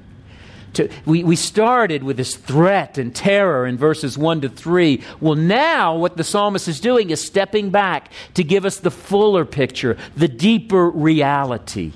[0.73, 5.01] To, we, we started with this threat and terror in verses 1 to 3.
[5.21, 9.45] Well, now what the psalmist is doing is stepping back to give us the fuller
[9.45, 11.93] picture, the deeper reality.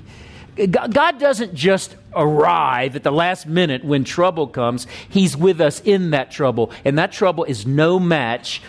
[0.56, 6.10] God doesn't just arrive at the last minute when trouble comes, He's with us in
[6.10, 6.72] that trouble.
[6.84, 8.60] And that trouble is no match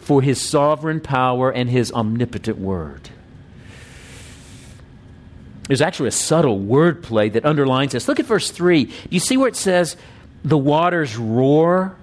[0.00, 3.10] for His sovereign power and His omnipotent word.
[5.66, 8.08] There's actually a subtle wordplay that underlines this.
[8.08, 8.86] Look at verse 3.
[8.86, 9.96] Do you see where it says,
[10.44, 11.94] the waters roar?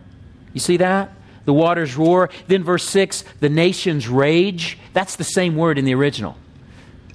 [0.54, 1.12] You see that?
[1.44, 2.30] The waters roar.
[2.48, 4.78] Then verse 6, the nations rage.
[4.94, 6.38] That's the same word in the original.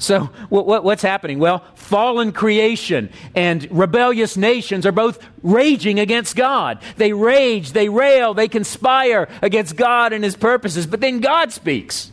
[0.03, 1.39] So, what, what, what's happening?
[1.39, 6.81] Well, fallen creation and rebellious nations are both raging against God.
[6.97, 10.89] They rage, they rail, they conspire against God and His purposes.
[10.89, 12.11] But then God speaks.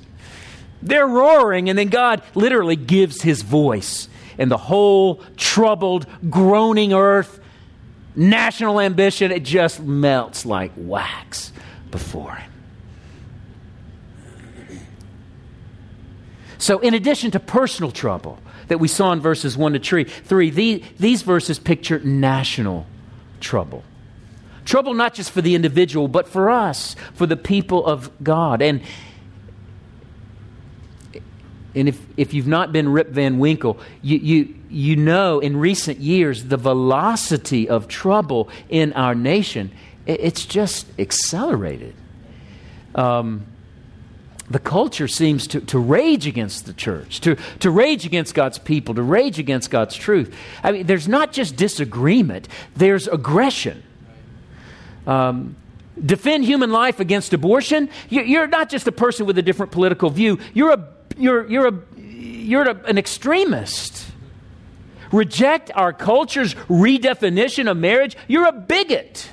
[0.83, 4.07] They're roaring, and then God literally gives His voice.
[4.37, 7.39] And the whole troubled, groaning earth,
[8.15, 11.51] national ambition, it just melts like wax
[11.89, 12.51] before Him.
[16.59, 20.85] So, in addition to personal trouble that we saw in verses 1 to 3, these,
[20.99, 22.85] these verses picture national
[23.39, 23.83] trouble.
[24.65, 28.61] Trouble not just for the individual, but for us, for the people of God.
[28.61, 28.81] And,
[31.73, 35.99] and if, if you've not been Rip Van Winkle, you, you, you know in recent
[35.99, 39.71] years the velocity of trouble in our nation,
[40.05, 41.95] it, it's just accelerated.
[42.95, 43.45] Um,
[44.49, 48.95] the culture seems to, to rage against the church, to, to rage against God's people,
[48.95, 50.35] to rage against God's truth.
[50.63, 53.83] I mean, there's not just disagreement, there's aggression.
[55.05, 55.55] Um,
[56.03, 60.39] defend human life against abortion, you're not just a person with a different political view,
[60.53, 64.05] you're, a, you're, you're, a, you're a, an extremist.
[65.11, 69.29] Reject our culture's redefinition of marriage, you're a bigot.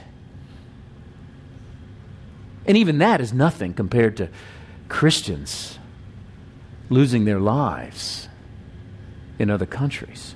[2.67, 4.29] And even that is nothing compared to
[4.89, 5.79] Christians
[6.89, 8.29] losing their lives
[9.39, 10.35] in other countries.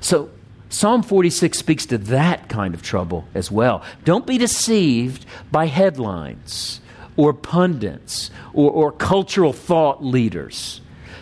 [0.00, 0.30] So,
[0.68, 3.82] Psalm 46 speaks to that kind of trouble as well.
[4.04, 6.80] Don't be deceived by headlines
[7.16, 10.80] or pundits or, or cultural thought leaders.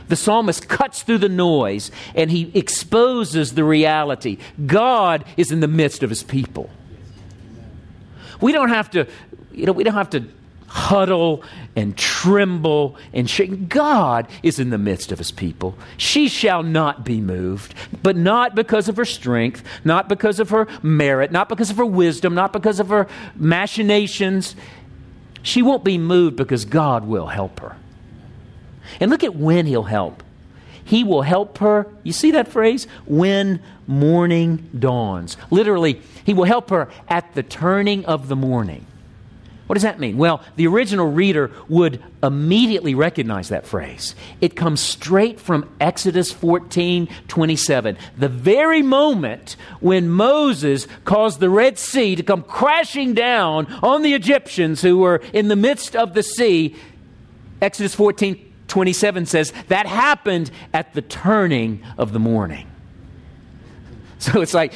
[0.09, 4.39] The psalmist cuts through the noise and he exposes the reality.
[4.67, 6.71] God is in the midst of his people.
[8.41, 9.07] We don't have to,
[9.53, 10.25] you know, we don't have to
[10.75, 11.45] huddle
[11.77, 13.69] and tremble and shake.
[13.69, 15.79] God is in the midst of his people.
[15.97, 20.67] She shall not be moved, but not because of her strength, not because of her
[20.83, 23.07] merit, not because of her wisdom, not because of her
[23.37, 24.57] machinations.
[25.45, 27.77] She won't be moved because God will help her.
[28.99, 30.25] And look at when he'll help.
[30.85, 31.87] He will help her.
[32.03, 32.89] You see that phrase?
[33.07, 35.37] When morning dawns.
[35.53, 38.87] Literally, he will help her at the turning of the morning.
[39.75, 40.19] What does that mean?
[40.19, 44.15] Well, the original reader would immediately recognize that phrase.
[44.41, 47.99] It comes straight from Exodus 14 27.
[48.17, 54.15] The very moment when Moses caused the Red Sea to come crashing down on the
[54.15, 56.77] Egyptians who were in the midst of the sea,
[57.61, 62.69] Exodus 14 27 says that happened at the turning of the morning.
[64.21, 64.73] So it's like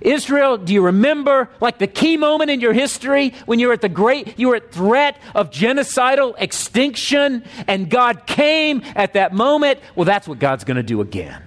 [0.00, 3.82] Israel, do you remember like the key moment in your history when you were at
[3.82, 9.80] the great, you were at threat of genocidal extinction and God came at that moment?
[9.94, 11.42] Well, that's what God's going to do again.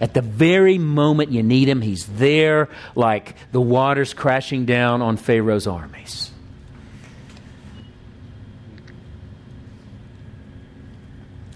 [0.00, 5.16] At the very moment you need him, he's there like the waters crashing down on
[5.16, 6.30] Pharaoh's armies.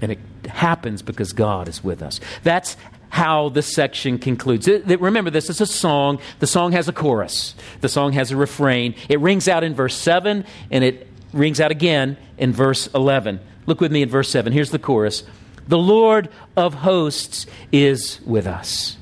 [0.03, 2.21] And it happens because God is with us.
[2.43, 2.77] That's
[3.15, 4.67] how this section concludes.
[4.67, 6.19] remember, this is a song.
[6.41, 8.97] The song has a chorus, the song has a refrain.
[9.09, 13.39] It rings out in verse 7 and it rings out again in verse 11.
[13.67, 14.53] Look with me in verse 7.
[14.53, 15.23] Here's the chorus
[15.69, 18.97] The Lord of hosts is with us.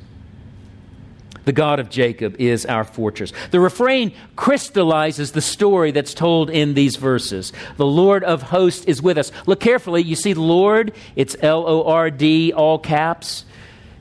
[1.46, 3.32] The God of Jacob is our fortress.
[3.50, 7.54] The refrain crystallizes the story that's told in these verses.
[7.78, 9.32] The Lord of hosts is with us.
[9.46, 10.02] Look carefully.
[10.02, 13.46] You see, Lord, it's L O R D, all caps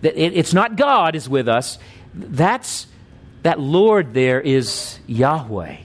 [0.02, 1.78] that it, it's not God is with us.
[2.14, 2.88] That's
[3.44, 5.78] that Lord there is Yahweh.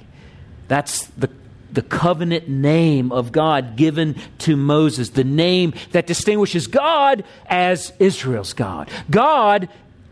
[0.69, 1.31] That's the
[1.73, 8.55] the covenant name of God given to Moses, the name that distinguishes God as Israel's
[8.55, 8.89] God.
[9.11, 9.69] God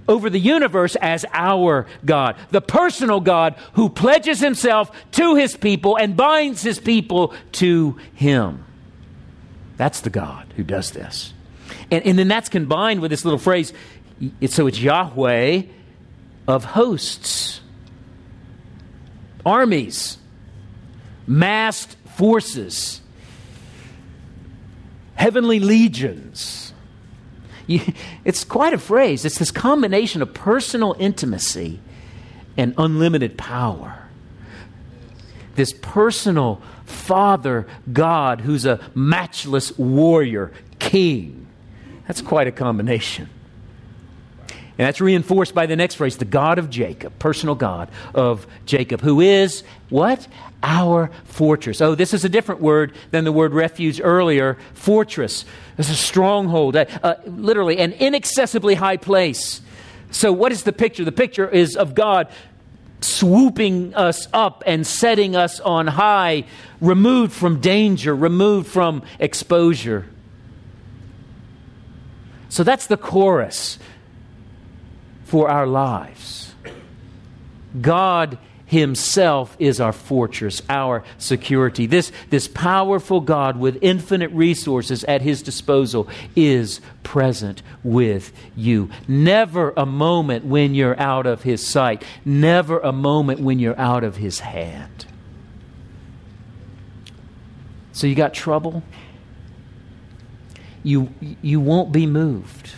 [0.06, 5.96] over the universe as our God, the personal God who pledges himself to his people
[5.96, 8.64] and binds his people to him.
[9.78, 11.32] That's the God who does this.
[11.90, 13.72] And, and then that's combined with this little phrase.
[14.46, 15.62] So it's Yahweh
[16.46, 17.60] of hosts,
[19.44, 20.18] armies,
[21.26, 23.00] massed forces,
[25.14, 26.72] heavenly legions.
[27.66, 27.80] You,
[28.24, 29.24] it's quite a phrase.
[29.24, 31.80] It's this combination of personal intimacy
[32.56, 34.00] and unlimited power.
[35.56, 41.46] This personal Father God who's a matchless warrior, king.
[42.06, 43.28] That's quite a combination.
[44.76, 49.00] And that's reinforced by the next phrase the God of Jacob, personal God of Jacob,
[49.02, 50.26] who is what?
[50.64, 51.80] Our fortress.
[51.80, 54.58] Oh, this is a different word than the word refuge earlier.
[54.72, 55.44] Fortress.
[55.78, 56.76] It's a stronghold,
[57.24, 59.60] literally an inaccessibly high place.
[60.10, 61.04] So, what is the picture?
[61.04, 62.28] The picture is of God
[63.00, 66.44] swooping us up and setting us on high,
[66.80, 70.06] removed from danger, removed from exposure.
[72.48, 73.78] So, that's the chorus
[75.34, 76.54] for our lives.
[77.80, 81.86] God Himself is our fortress, our security.
[81.86, 88.90] This, this powerful God with infinite resources at His disposal is present with you.
[89.08, 94.04] Never a moment when you're out of His sight, never a moment when you're out
[94.04, 95.04] of His hand.
[97.90, 98.84] So you got trouble?
[100.84, 101.12] You,
[101.42, 102.70] you won't be moved.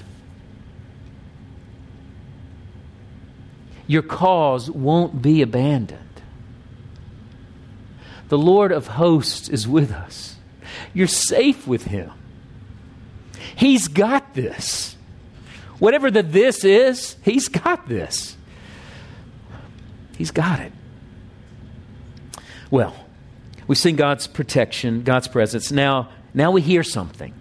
[3.86, 6.00] Your cause won't be abandoned.
[8.28, 10.36] The Lord of hosts is with us.
[10.92, 12.10] You're safe with him.
[13.54, 14.96] He's got this.
[15.78, 18.36] Whatever the this is, he's got this.
[20.16, 20.72] He's got it.
[22.70, 22.96] Well,
[23.66, 25.70] we've seen God's protection, God's presence.
[25.70, 27.34] Now, now we hear something.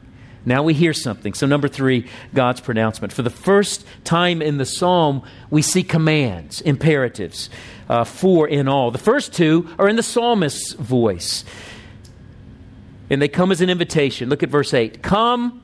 [0.45, 1.33] Now we hear something.
[1.33, 3.11] So, number three, God's pronouncement.
[3.11, 7.49] For the first time in the psalm, we see commands, imperatives,
[7.89, 8.91] uh, four in all.
[8.91, 11.43] The first two are in the psalmist's voice,
[13.09, 14.29] and they come as an invitation.
[14.29, 15.63] Look at verse 8 Come,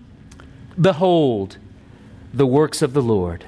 [0.79, 1.57] behold
[2.33, 3.45] the works of the Lord,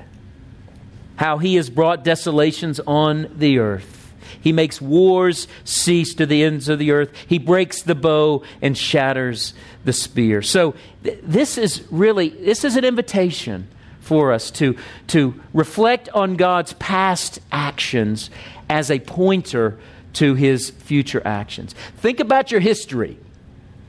[1.15, 4.03] how he has brought desolations on the earth.
[4.41, 7.11] He makes wars cease to the ends of the earth.
[7.27, 9.53] He breaks the bow and shatters
[9.83, 10.41] the spear.
[10.41, 13.67] So th- this is really this is an invitation
[13.99, 14.75] for us to
[15.07, 18.29] to reflect on God's past actions
[18.69, 19.77] as a pointer
[20.13, 21.73] to his future actions.
[21.97, 23.17] Think about your history,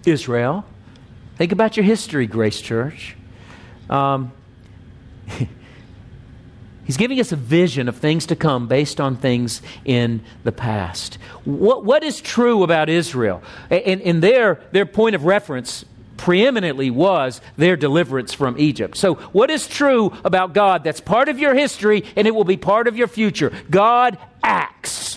[0.06, 0.64] Israel.
[1.36, 3.16] Think about your history, Grace Church.
[3.90, 4.32] Um,
[6.84, 11.14] He's giving us a vision of things to come based on things in the past.
[11.44, 13.42] What, what is true about Israel?
[13.70, 15.84] And, and their, their point of reference
[16.16, 18.96] preeminently was their deliverance from Egypt.
[18.96, 22.56] So, what is true about God that's part of your history and it will be
[22.56, 23.52] part of your future?
[23.70, 25.13] God acts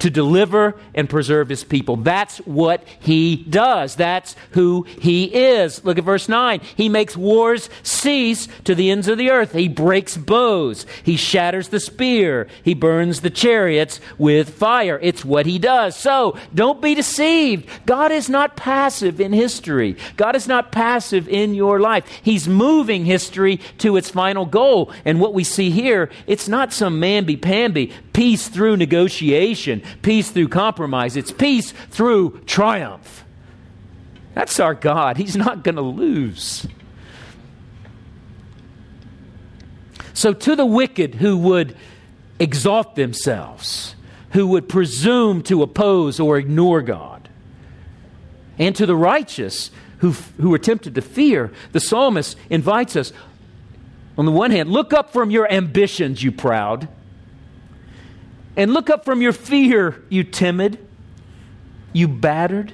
[0.00, 1.96] to deliver and preserve his people.
[1.96, 3.96] That's what he does.
[3.96, 5.84] That's who he is.
[5.84, 6.60] Look at verse 9.
[6.76, 9.52] He makes wars cease to the ends of the earth.
[9.52, 10.86] He breaks bows.
[11.02, 12.48] He shatters the spear.
[12.62, 14.98] He burns the chariots with fire.
[15.02, 15.96] It's what he does.
[15.96, 17.68] So don't be deceived.
[17.86, 19.96] God is not passive in history.
[20.16, 22.06] God is not passive in your life.
[22.22, 24.92] He's moving history to its final goal.
[25.04, 31.16] And what we see here, it's not some mamby-pamby peace through negotiation peace through compromise,
[31.16, 33.24] it's peace through triumph.
[34.34, 35.16] That's our God.
[35.16, 36.66] He's not going to lose.
[40.14, 41.76] So, to the wicked who would
[42.38, 43.94] exalt themselves,
[44.32, 47.28] who would presume to oppose or ignore God,
[48.58, 53.12] and to the righteous who, who are tempted to fear, the psalmist invites us,
[54.18, 56.88] on the one hand, look up from your ambitions, you proud.
[58.56, 60.84] And look up from your fear, you timid,
[61.92, 62.72] you battered,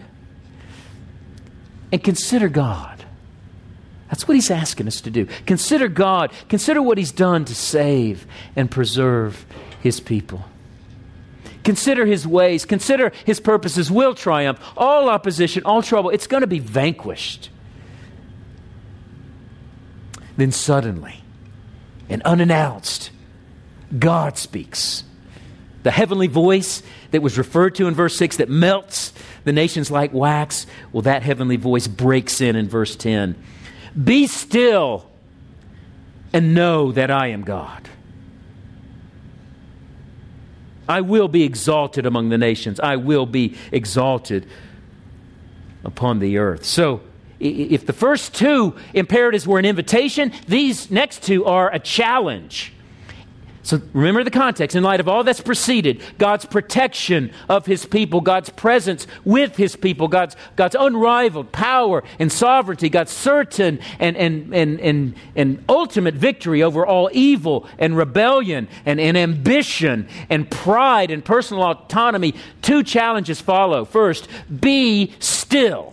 [1.93, 3.05] and consider God.
[4.09, 5.27] That's what he's asking us to do.
[5.47, 6.33] Consider God.
[6.49, 9.45] Consider what he's done to save and preserve
[9.81, 10.45] his people.
[11.65, 12.65] Consider his ways.
[12.65, 14.61] Consider his purposes will triumph.
[14.77, 17.51] All opposition, all trouble, it's going to be vanquished.
[20.37, 21.23] Then suddenly,
[22.09, 23.11] and unannounced,
[23.99, 25.03] God speaks
[25.87, 26.83] the heavenly voice
[27.13, 29.13] that was referred to in verse 6 that melts
[29.45, 30.67] the nations like wax.
[30.91, 33.37] Well, that heavenly voice breaks in in verse 10.
[34.03, 35.09] Be still
[36.33, 37.89] and know that I am God.
[40.89, 42.81] I will be exalted among the nations.
[42.81, 44.45] I will be exalted
[45.85, 46.65] upon the earth.
[46.65, 47.01] So,
[47.39, 52.73] if the first two imperatives were an invitation, these next two are a challenge.
[53.67, 54.77] So remember the context.
[54.77, 59.75] In light of all that's preceded, God's protection of his people, God's presence with his
[59.75, 66.15] people, God's, God's unrivaled power and sovereignty, God's certain and, and, and, and, and ultimate
[66.15, 72.85] victory over all evil and rebellion and, and ambition and pride and personal autonomy, two
[72.85, 73.85] challenges follow.
[73.85, 74.29] First,
[74.61, 75.93] be still.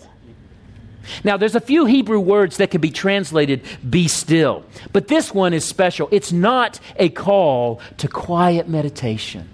[1.23, 5.53] Now, there's a few Hebrew words that can be translated be still, but this one
[5.53, 6.07] is special.
[6.11, 9.49] It's not a call to quiet meditation,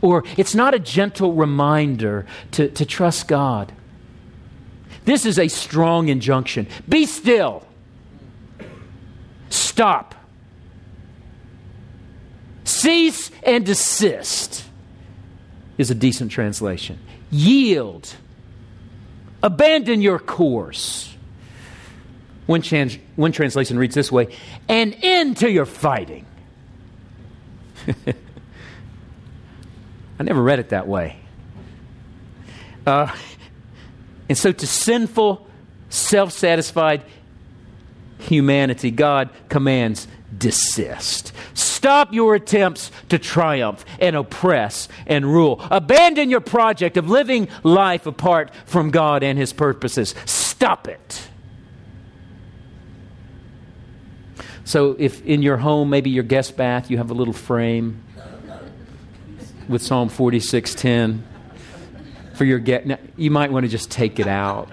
[0.00, 3.72] or it's not a gentle reminder to, to trust God.
[5.04, 7.66] This is a strong injunction be still,
[9.48, 10.14] stop,
[12.64, 14.64] cease and desist,
[15.78, 16.98] is a decent translation.
[17.30, 18.14] Yield
[19.42, 21.14] Abandon your course.
[22.46, 22.62] One,
[23.16, 24.34] one translation reads this way
[24.68, 26.26] an end to your fighting.
[30.18, 31.16] I never read it that way.
[32.86, 33.14] Uh,
[34.28, 35.46] and so, to sinful,
[35.88, 37.04] self satisfied
[38.18, 41.29] humanity, God commands desist.
[41.80, 45.64] Stop your attempts to triumph and oppress and rule.
[45.70, 50.14] Abandon your project of living life apart from God and His purposes.
[50.26, 51.26] Stop it.
[54.64, 58.04] So, if in your home, maybe your guest bath, you have a little frame
[59.66, 61.22] with Psalm 46:10
[62.34, 64.68] for your get, you might want to just take it out.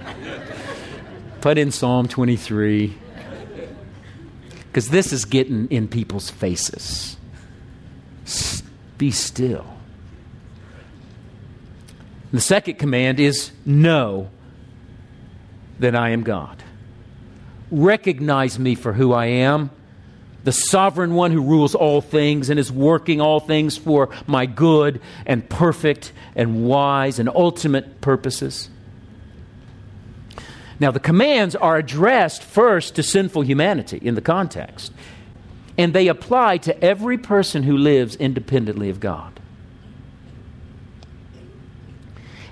[1.40, 2.98] Put in Psalm 23
[4.78, 7.18] because this is getting in people's faces.
[9.00, 9.66] Be still.
[12.32, 14.30] The second command is know
[15.80, 16.62] that I am God.
[17.72, 19.72] Recognize me for who I am,
[20.44, 25.02] the sovereign one who rules all things and is working all things for my good
[25.26, 28.70] and perfect and wise and ultimate purposes.
[30.80, 34.94] Now, the commands are addressed first to sinful humanity in the context,
[35.78, 39.40] and they apply to every person who lives independently of God.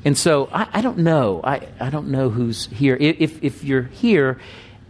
[0.04, 1.42] And so I, I don't know.
[1.44, 2.96] I, I don't know who's here.
[3.00, 4.40] If, if you're here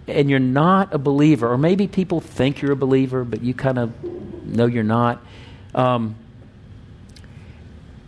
[0.07, 3.79] and you're not a believer, or maybe people think you're a believer, but you kind
[3.79, 4.03] of
[4.43, 5.21] know you're not,
[5.73, 6.15] um,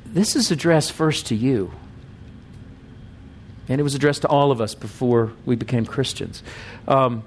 [0.06, 1.72] this is addressed first to you.
[3.70, 6.42] And it was addressed to all of us before we became Christians.
[6.88, 7.24] Um,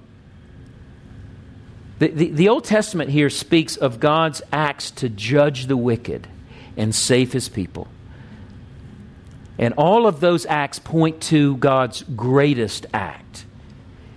[1.99, 6.26] the, the, the Old Testament here speaks of God's acts to judge the wicked
[6.76, 7.88] and save his people.
[9.59, 13.45] And all of those acts point to God's greatest act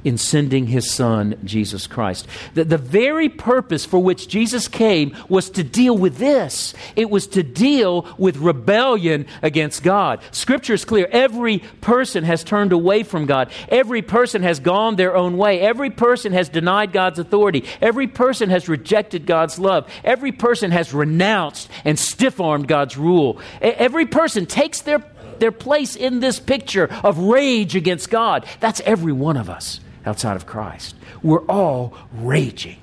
[0.03, 2.27] in sending his son, Jesus Christ.
[2.53, 6.73] The, the very purpose for which Jesus came was to deal with this.
[6.95, 10.21] It was to deal with rebellion against God.
[10.31, 11.07] Scripture is clear.
[11.11, 13.51] Every person has turned away from God.
[13.69, 15.59] Every person has gone their own way.
[15.61, 17.65] Every person has denied God's authority.
[17.81, 19.89] Every person has rejected God's love.
[20.03, 23.39] Every person has renounced and stiff armed God's rule.
[23.61, 25.03] Every person takes their
[25.39, 28.45] their place in this picture of rage against God.
[28.59, 30.95] That's every one of us outside of Christ.
[31.21, 32.77] We're all raging.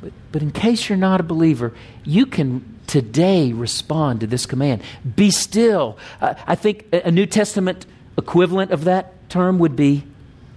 [0.00, 1.72] But, but in case you're not a believer,
[2.04, 4.82] you can today respond to this command
[5.14, 5.98] be still.
[6.20, 7.86] Uh, I think a New Testament
[8.18, 10.04] equivalent of that term would be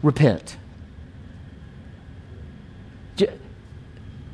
[0.01, 0.57] repent.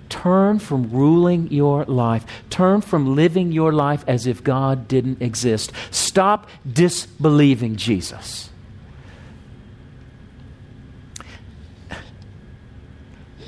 [0.09, 2.25] Turn from ruling your life.
[2.49, 5.71] Turn from living your life as if God didn't exist.
[5.91, 8.49] Stop disbelieving Jesus.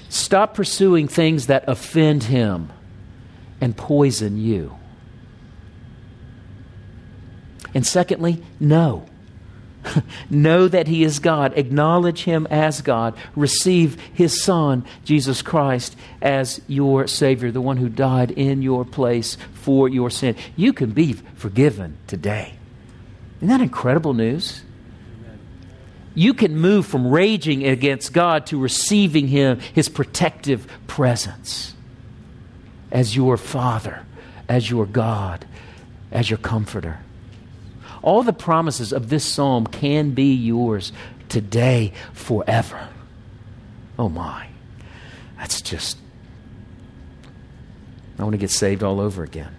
[0.07, 2.72] Stop pursuing things that offend Him
[3.59, 4.78] and poison you.
[7.74, 9.05] And secondly, no.
[10.29, 11.57] know that He is God.
[11.57, 13.15] Acknowledge Him as God.
[13.36, 19.38] Receive His Son, Jesus Christ, as your Savior, the one who died in your place
[19.53, 20.36] for your sin.
[20.55, 22.53] You can be forgiven today.
[23.38, 24.63] Isn't that incredible news?
[26.13, 31.73] You can move from raging against God to receiving Him, His protective presence
[32.91, 34.05] as your Father,
[34.49, 35.45] as your God,
[36.11, 36.99] as your comforter.
[38.02, 40.91] All the promises of this psalm can be yours
[41.30, 42.89] today, forever.
[43.97, 44.47] Oh my.
[45.38, 45.97] That's just,
[48.18, 49.56] I want to get saved all over again.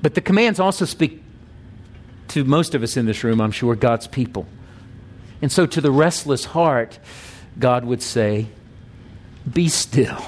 [0.00, 1.22] But the commands also speak
[2.28, 4.46] to most of us in this room, I'm sure, God's people.
[5.42, 6.98] And so to the restless heart,
[7.58, 8.46] God would say,
[9.50, 10.22] Be still.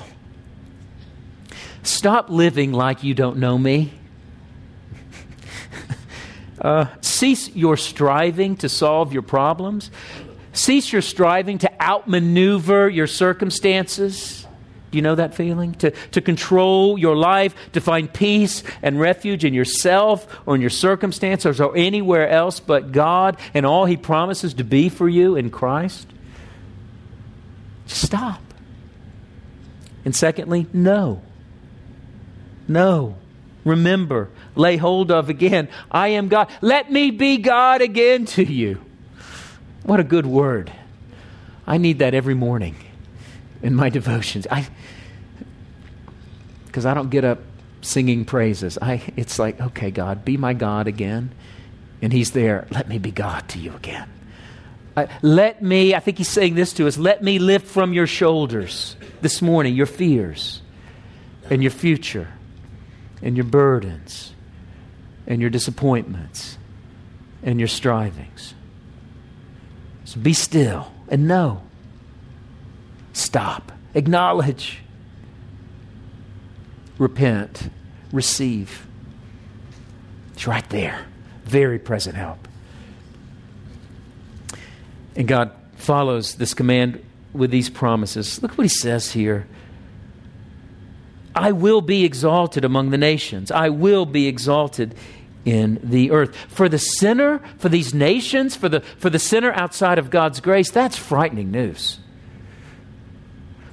[1.82, 3.92] Stop living like you don't know me.
[6.60, 9.90] Uh, cease your striving to solve your problems.
[10.52, 14.46] Cease your striving to outmaneuver your circumstances.
[14.90, 15.74] Do you know that feeling?
[15.74, 20.70] To, to control your life, to find peace and refuge in yourself or in your
[20.70, 25.50] circumstances or anywhere else but God and all He promises to be for you in
[25.50, 26.08] Christ?
[27.86, 28.42] Stop.
[30.04, 31.22] And secondly, no.
[32.66, 33.16] No.
[33.70, 35.68] Remember, lay hold of again.
[35.90, 36.50] I am God.
[36.60, 38.80] Let me be God again to you.
[39.84, 40.72] What a good word.
[41.66, 42.74] I need that every morning
[43.62, 44.46] in my devotions.
[44.50, 44.66] I
[46.66, 47.38] because I don't get up
[47.80, 48.76] singing praises.
[48.80, 51.32] I it's like, okay, God, be my God again.
[52.02, 52.66] And he's there.
[52.70, 54.08] Let me be God to you again.
[54.96, 58.08] Uh, let me, I think he's saying this to us, let me lift from your
[58.08, 60.60] shoulders this morning your fears
[61.48, 62.26] and your future
[63.22, 64.32] and your burdens
[65.26, 66.58] and your disappointments
[67.42, 68.54] and your strivings.
[70.04, 71.62] So be still and know.
[73.12, 73.72] Stop.
[73.94, 74.80] Acknowledge.
[76.98, 77.70] Repent.
[78.12, 78.86] Receive.
[80.32, 81.04] It's right there.
[81.44, 82.48] Very present help.
[85.16, 88.42] And God follows this command with these promises.
[88.42, 89.46] Look what he says here.
[91.34, 93.50] I will be exalted among the nations.
[93.50, 94.94] I will be exalted
[95.44, 96.36] in the earth.
[96.48, 100.70] For the sinner, for these nations, for the, for the sinner outside of God's grace,
[100.70, 101.98] that's frightening news.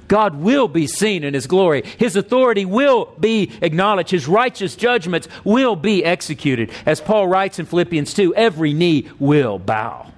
[0.08, 1.82] God will be seen in His glory.
[1.98, 4.10] His authority will be acknowledged.
[4.10, 6.70] His righteous judgments will be executed.
[6.86, 10.10] As Paul writes in Philippians 2 every knee will bow,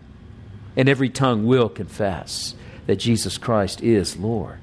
[0.76, 2.55] and every tongue will confess
[2.86, 4.59] that Jesus Christ is Lord.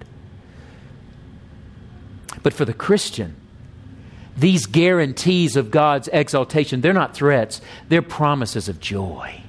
[2.44, 3.36] But for the Christian,
[4.38, 7.60] these guarantees of God's exaltation, they're not threats,
[7.90, 9.42] they're promises of joy.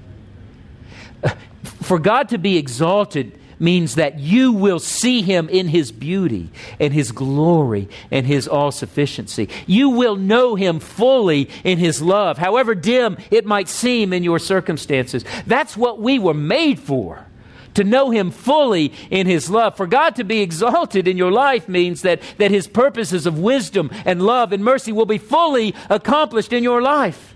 [1.22, 1.30] Uh,
[1.62, 6.94] for God to be exalted means that you will see him in his beauty and
[6.94, 9.48] his glory and his all sufficiency.
[9.66, 14.38] You will know him fully in his love, however dim it might seem in your
[14.38, 15.24] circumstances.
[15.46, 17.26] That's what we were made for
[17.74, 19.76] to know Him fully in His love.
[19.76, 23.90] For God to be exalted in your life means that, that His purposes of wisdom
[24.04, 27.34] and love and mercy will be fully accomplished in your life.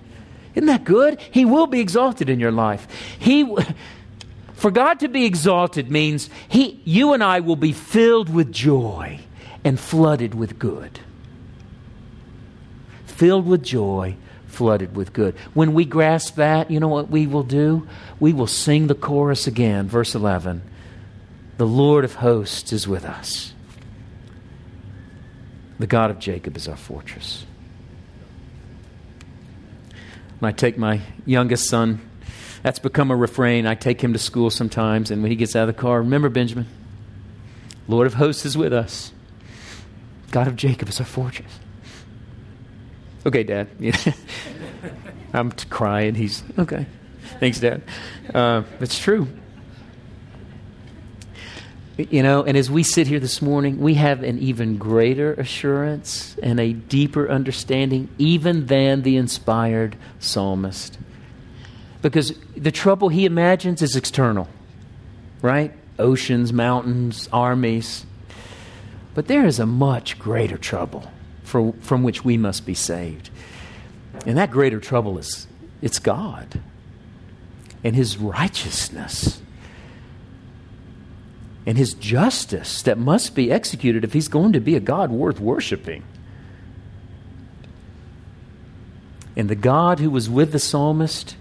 [0.54, 1.20] Isn't that good?
[1.30, 2.86] He will be exalted in your life.
[3.18, 3.56] He,
[4.54, 9.20] for God to be exalted means he, you and I will be filled with joy
[9.64, 11.00] and flooded with good.
[13.06, 14.16] Filled with joy
[14.52, 15.34] flooded with good.
[15.54, 17.86] When we grasp that, you know what we will do?
[18.20, 20.62] We will sing the chorus again, verse 11.
[21.56, 23.52] The Lord of hosts is with us.
[25.78, 27.44] The God of Jacob is our fortress.
[30.38, 32.00] When I take my youngest son,
[32.62, 33.66] that's become a refrain.
[33.66, 36.28] I take him to school sometimes, and when he gets out of the car, remember,
[36.28, 36.66] Benjamin,
[37.88, 39.12] Lord of hosts is with us.
[40.30, 41.58] God of Jacob is our fortress.
[43.24, 43.68] Okay, Dad.
[45.32, 46.14] I'm crying.
[46.14, 46.86] He's okay.
[47.38, 47.82] Thanks, Dad.
[48.34, 49.28] Uh, it's true.
[51.96, 56.36] You know, and as we sit here this morning, we have an even greater assurance
[56.42, 60.98] and a deeper understanding, even than the inspired psalmist.
[62.00, 64.48] Because the trouble he imagines is external,
[65.42, 65.72] right?
[65.98, 68.04] Oceans, mountains, armies.
[69.14, 71.11] But there is a much greater trouble
[71.52, 73.28] for, from which we must be saved.
[74.24, 75.46] And that greater trouble is
[75.82, 76.60] it's God
[77.84, 79.42] and His righteousness
[81.66, 85.38] and His justice that must be executed if He's going to be a God worth
[85.38, 86.02] worshiping.
[89.36, 91.36] And the God who was with the psalmist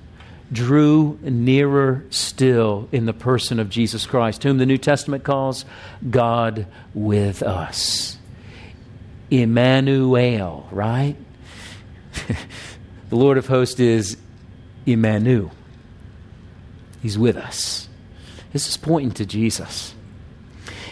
[0.51, 5.63] drew nearer still in the person of Jesus Christ, whom the New Testament calls
[6.09, 8.17] God with us.
[9.31, 11.15] Emmanuel, right?
[13.09, 14.17] the Lord of hosts is
[14.85, 15.51] Emmanuel.
[17.01, 17.87] He's with us.
[18.53, 19.95] This is pointing to Jesus.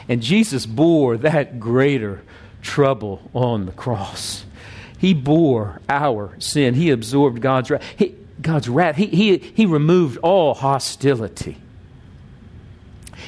[0.08, 2.24] And Jesus bore that greater
[2.62, 4.46] trouble on the cross.
[4.98, 6.74] He bore our sin.
[6.74, 7.84] He absorbed God's wrath.
[7.98, 8.96] He, God's wrath.
[8.96, 11.58] He, he, he removed all hostility.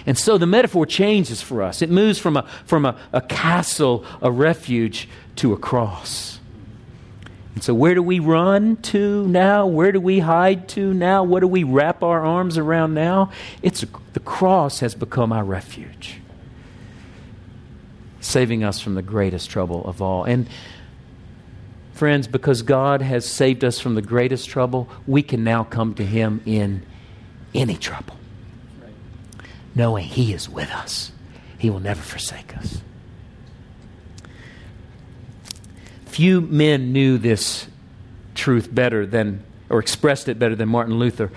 [0.05, 1.81] And so the metaphor changes for us.
[1.81, 6.39] It moves from a, from a, a castle, a refuge, to a cross.
[7.53, 9.67] And so, where do we run to now?
[9.67, 11.23] Where do we hide to now?
[11.23, 13.31] What do we wrap our arms around now?
[13.61, 16.21] It's the cross has become our refuge,
[18.21, 20.23] saving us from the greatest trouble of all.
[20.23, 20.47] And
[21.93, 26.05] friends, because God has saved us from the greatest trouble, we can now come to
[26.05, 26.83] Him in
[27.53, 28.15] any trouble,
[29.75, 31.11] knowing He is with us.
[31.57, 32.81] He will never forsake us.
[36.05, 37.67] Few men knew this
[38.35, 41.31] truth better than, or expressed it better than Martin Luther.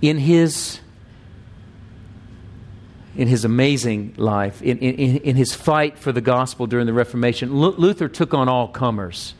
[0.00, 0.80] In his
[3.16, 7.52] in his amazing life, in, in, in his fight for the gospel during the Reformation,
[7.52, 9.34] Luther took on all comers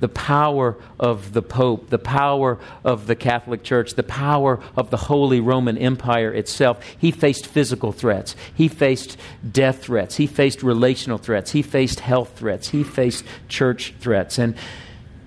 [0.00, 4.96] the power of the Pope, the power of the Catholic Church, the power of the
[4.96, 6.84] Holy Roman Empire itself.
[6.98, 8.36] He faced physical threats.
[8.54, 9.16] He faced
[9.50, 10.16] death threats.
[10.16, 11.52] He faced relational threats.
[11.52, 12.68] He faced health threats.
[12.68, 14.38] He faced church threats.
[14.38, 14.54] And,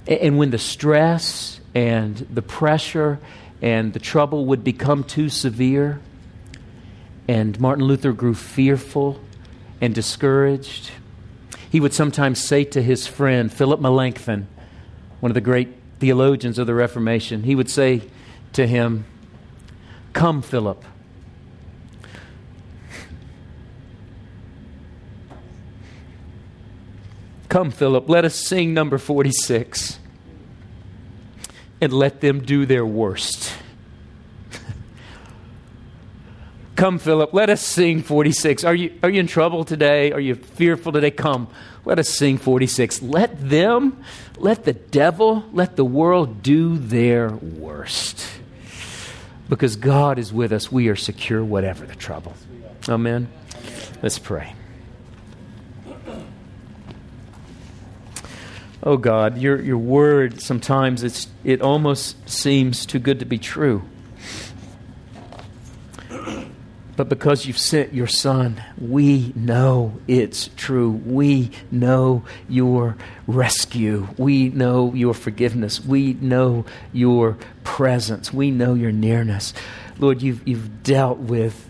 [0.07, 3.19] and when the stress and the pressure
[3.61, 5.99] and the trouble would become too severe,
[7.27, 9.19] and Martin Luther grew fearful
[9.79, 10.91] and discouraged,
[11.71, 14.47] he would sometimes say to his friend, Philip Melanchthon,
[15.21, 15.69] one of the great
[15.99, 18.01] theologians of the Reformation, he would say
[18.53, 19.05] to him,
[20.13, 20.83] Come, Philip.
[27.47, 29.99] Come, Philip, let us sing number 46
[31.81, 33.53] and let them do their worst.
[36.75, 38.63] Come, Philip, let us sing 46.
[38.63, 40.13] Are you, are you in trouble today?
[40.13, 41.11] Are you fearful today?
[41.11, 41.49] Come,
[41.85, 43.01] let us sing 46.
[43.01, 44.03] Let them,
[44.37, 48.27] let the devil, let the world do their worst.
[49.49, 52.33] Because God is with us, we are secure, whatever the trouble.
[52.87, 53.29] Amen.
[54.01, 54.53] Let's pray.
[58.83, 63.83] Oh God, your, your word sometimes it's, it almost seems too good to be true.
[67.01, 70.91] But because you've sent your Son, we know it's true.
[70.91, 72.95] We know your
[73.25, 74.07] rescue.
[74.19, 75.83] We know your forgiveness.
[75.83, 78.31] We know your presence.
[78.31, 79.51] We know your nearness.
[79.97, 81.67] Lord, you've, you've dealt with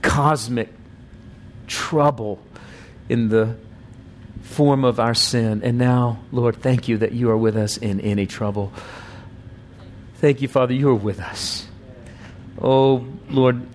[0.00, 0.72] cosmic
[1.66, 2.38] trouble
[3.08, 3.56] in the
[4.42, 5.62] form of our sin.
[5.64, 8.72] And now, Lord, thank you that you are with us in any trouble.
[10.18, 11.66] Thank you, Father, you are with us.
[12.60, 13.66] Oh, Lord,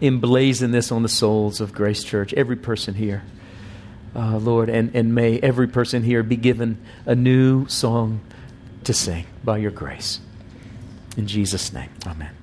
[0.00, 3.22] emblazon this on the souls of Grace Church, every person here.
[4.14, 8.20] Uh, Lord, and, and may every person here be given a new song
[8.84, 10.20] to sing by your grace.
[11.16, 12.41] In Jesus' name, amen.